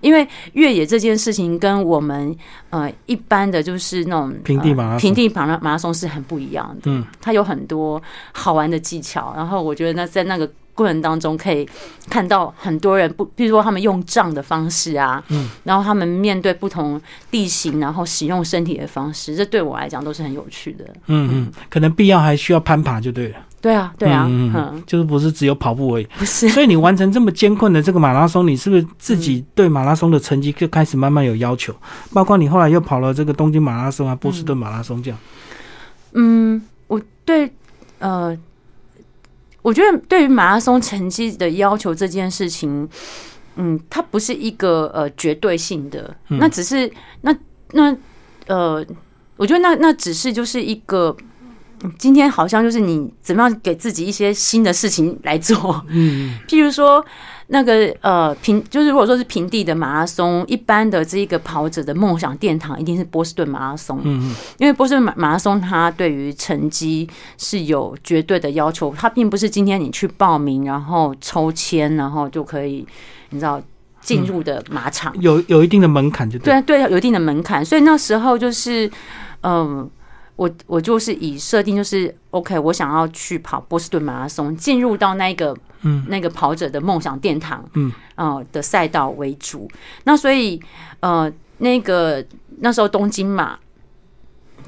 [0.00, 2.36] 因为越野这件事情跟我们
[2.70, 6.82] 呃一般的就是那种平地马拉平地马拉马拉松是很不一样的。
[6.84, 8.00] 嗯，它有很多
[8.32, 9.32] 好玩的技巧。
[9.34, 10.48] 然后我觉得那在那个。
[10.78, 11.68] 过程当中可以
[12.08, 17.00] 看到很多人不，比如说他们用杖的方式啊，嗯，然后他们面对不同
[17.32, 20.84] 地形，然后使用身体的方式，这对我来讲都是很有趣的。
[21.06, 23.36] 嗯嗯，可能必要还需要攀爬就对了。
[23.60, 26.04] 对啊，对啊，嗯，就是不是只有跑步而已。
[26.16, 31.74] 不是，所以你完成这么艰困的这个马拉松，你是不是自己对马拉松的成绩就开始慢慢有要求？
[32.12, 35.18] 包括你后来又跑了这个东京马拉松啊、波士顿马拉松这样。
[36.12, 37.52] 嗯，我对
[37.98, 38.38] 呃。
[39.62, 42.88] 我觉得对于马拉松成绩的要求这件事情，
[43.56, 46.90] 嗯，它不是一个呃绝对性的，那只是
[47.22, 47.36] 那
[47.72, 47.96] 那
[48.46, 48.84] 呃，
[49.36, 51.16] 我觉得那那只是就是一个，
[51.98, 57.04] 今天好像就是你怎么样给自己一些新的事情来做，嗯， 譬如说。
[57.50, 63.98] 那个呃平就是如果说是平地的马拉松，一般的这一个跑者的梦想殿堂一定是波士顿马拉松。
[64.04, 72.86] 嗯嗯，因为波士顿马马拉松它对于成绩是有绝对的要求，它并不是今天你去报名然后抽签然后就可以
[73.30, 73.60] 你知道
[74.02, 77.64] 进入的马场，有有一定的门槛就对对，有一定的门槛。
[77.64, 78.90] 所以那时候就是
[79.42, 79.88] 嗯
[80.38, 89.68] 我我就是以设定就是 OK，我想要去跑波士顿马拉松，进入到那个嗯那个跑者的梦想殿堂嗯呃的赛道为主。
[90.04, 90.58] 那所以
[91.00, 92.24] 呃那个
[92.60, 93.58] 那时候东京马。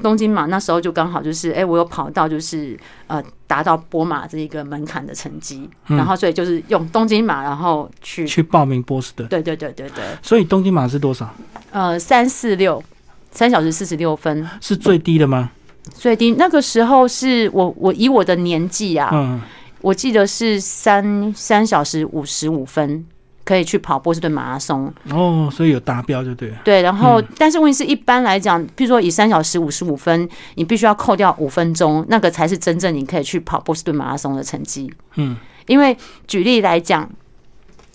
[0.03, 2.75] 东京马那时候就刚好就是，哎，我有跑到就是
[3.07, 9.29] 呃达到波马这一个门槛的成绩，然后所以就是用东京马，然后去去报名波士顿。
[9.29, 10.03] 对对对对对。
[10.23, 11.29] 所以东京马是多少？
[11.71, 12.83] 呃，三四六，
[13.31, 15.51] 三小时四十六分，是最低的吗？
[15.95, 19.41] 最低那个时候是我我以我的年纪啊，嗯，
[19.81, 23.07] 我记得是三三小时五十五分。
[23.43, 26.53] 可以去跑波士顿马拉松哦，所以有达标就对。
[26.63, 34.93] 对，然后但是问题是一般来讲，譬如说以三小时五十五分，你必须要扣掉五分钟，那个才是真正你可以去跑波士顿马拉松的成绩。
[35.17, 35.37] 嗯，
[35.67, 35.97] 因为
[36.29, 37.11] 举例来讲，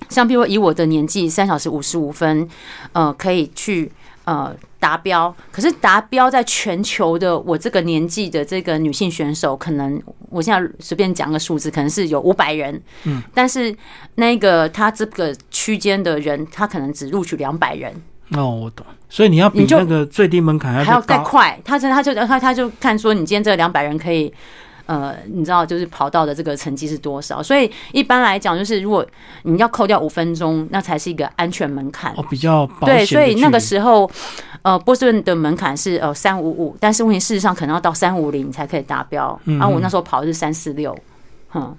[0.09, 2.45] 像譬如以我的年纪，三小时五十五分，
[2.91, 3.89] 呃，可以去。
[4.25, 13.75] 呃，达标，可是达标在全球的我这个年纪的这个女性选手，可能我现在随便讲个数字，可能是有五百人，嗯，但是
[14.15, 17.93] 那个他这个区间的人，他可能只录取两百人。
[18.31, 24.33] 哦，我懂，所以你要比那个最低门槛还要再快，他真他就他他就看说，你今天这两百人可以。
[24.87, 27.41] 呃，你知道，就是跑道的这个成绩是多少？
[27.41, 29.05] 所以一般来讲，就是如果
[29.43, 32.13] 你要扣掉五分钟，那才是一个安全门槛。
[32.15, 34.09] 哦，比较对，所以那个时候，
[34.61, 39.39] 呃，波士顿的门槛是呃三五五，但是问题事实上可能要到三五零才可以达标。
[39.45, 40.95] 嗯，啊，我那时候跑的是三四六，
[41.49, 41.75] 哼，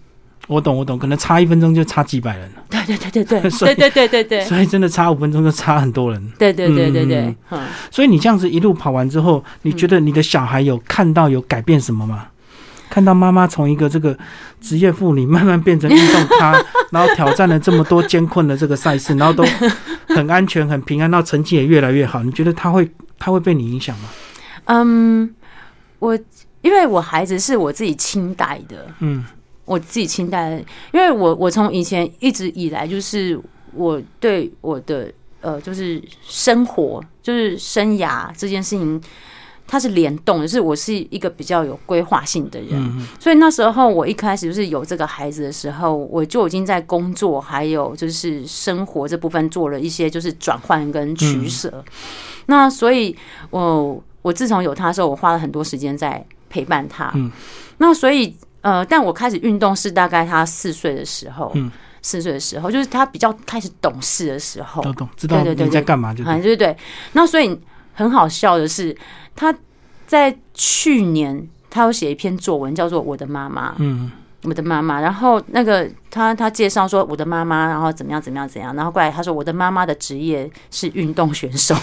[0.48, 2.62] 我懂，我懂，可能差一分钟就差几百人了。
[2.68, 6.32] 对对对对对，对对对对 对，所以真的差五分钟就差很多人。
[6.38, 12.26] 对对对对对，嗯，所以你这样子一路跑完之后，你觉得你的小孩有看到有改变什么吗？
[12.88, 14.16] 看到妈妈从一个这个
[14.60, 16.52] 职业妇女慢慢变成运动咖，
[16.90, 19.44] 然后挑战了这么多艰困的这个赛事，然后都
[20.08, 22.22] 很安全、很平安，到成绩也越来越好。
[22.22, 24.08] 你觉得她会她会被你影响吗？
[24.66, 25.34] 嗯，
[25.98, 26.18] 我
[26.62, 29.24] 因为我孩子是我自己亲带的，嗯，
[29.64, 30.52] 我自己亲带，
[30.92, 33.38] 因为我我从以前一直以来就是
[33.72, 39.00] 我对我的呃就是生活就是生涯这件事情。
[39.66, 42.80] 它是联动，就是我是一个比较有规划性的人，
[43.18, 51.84] 所以那时候我一开始就是有这个孩子的时候，我就已经在工作还有就是生活这部分做了一些就是转换跟取舍。
[52.46, 53.16] 那所以，
[53.50, 57.12] 我我自从有他的时候，我花了很多时间在陪伴他。
[57.78, 61.52] 那所以，呃，但我开始运动是大概他四岁的时候，
[62.02, 66.76] 四岁的时候，就是他比较开始懂事的时候，都懂知道你在干嘛，就对对对。
[67.12, 67.58] 那所以。
[67.96, 68.96] 很好笑的是，
[69.34, 69.52] 他
[70.06, 73.70] 在去年他有写一篇作文，叫做《我的妈妈》。
[73.78, 74.12] 嗯，
[74.44, 75.00] 我的妈妈。
[75.00, 78.76] 然后那个他他介绍说我的妈妈，然后怎么样怎么样怎样。
[78.76, 81.74] 然后过来他说我的妈妈的职业是运动选手，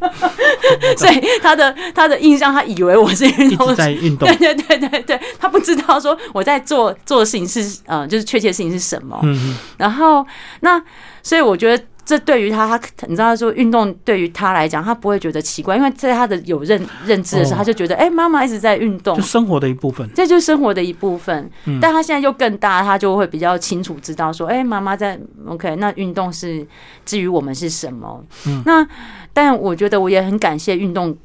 [0.96, 4.26] 所以他的他的印象，他以为我是运动在运动。
[4.38, 9.20] 对对对对对，他不知道说我在做做的事情是呃，就是确切的事情是什么。
[9.22, 10.26] 嗯然后
[10.60, 10.82] 那
[11.22, 11.84] 所以我觉得。
[12.04, 21.50] 这对于他，他你知道说运动对于他来讲，他不会觉得奇怪，因为在他的有认认知的时候，他就觉得，哎，妈妈一直在运动，就生活的一部分，这就是生活的一部分。
[21.80, 26.66] 但他现在又更大，他就会比较清楚知道说，哎，妈妈在 OK，那运动是
[27.04, 28.24] 至于我们是什么？
[28.64, 28.86] 那
[29.32, 31.16] 但我觉得我也很感谢运动，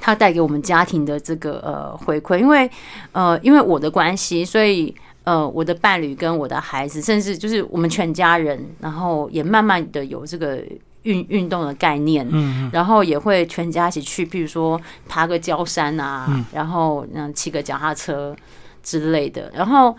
[0.00, 2.70] 他带给我们家庭的这个呃回馈，因为
[3.12, 4.94] 呃因为我的关系，所以。
[5.28, 10.58] 呃，我的伴侣跟我的孩子，甚至就是我们全家人，然后也慢慢的有这个
[11.02, 18.34] 运运动的概念，嗯，然后也会全家一起去，比如说爬个焦山啊，然后嗯骑个脚踏车
[18.82, 19.94] 之类的，然后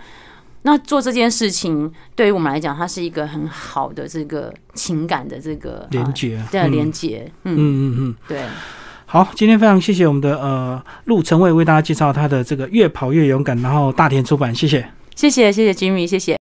[0.64, 7.56] 那做这件事情对于我们来讲，它是一个很好的这个情感的这个连接，对连接，嗯。
[7.56, 8.42] 嗯嗯，对。
[9.06, 14.90] 好，今天非常谢谢我们的呃陆成伟为大家介绍他的这个越跑越勇敢，然后大田出版，谢谢。
[15.20, 16.38] 谢谢谢谢 Jimmy，谢谢。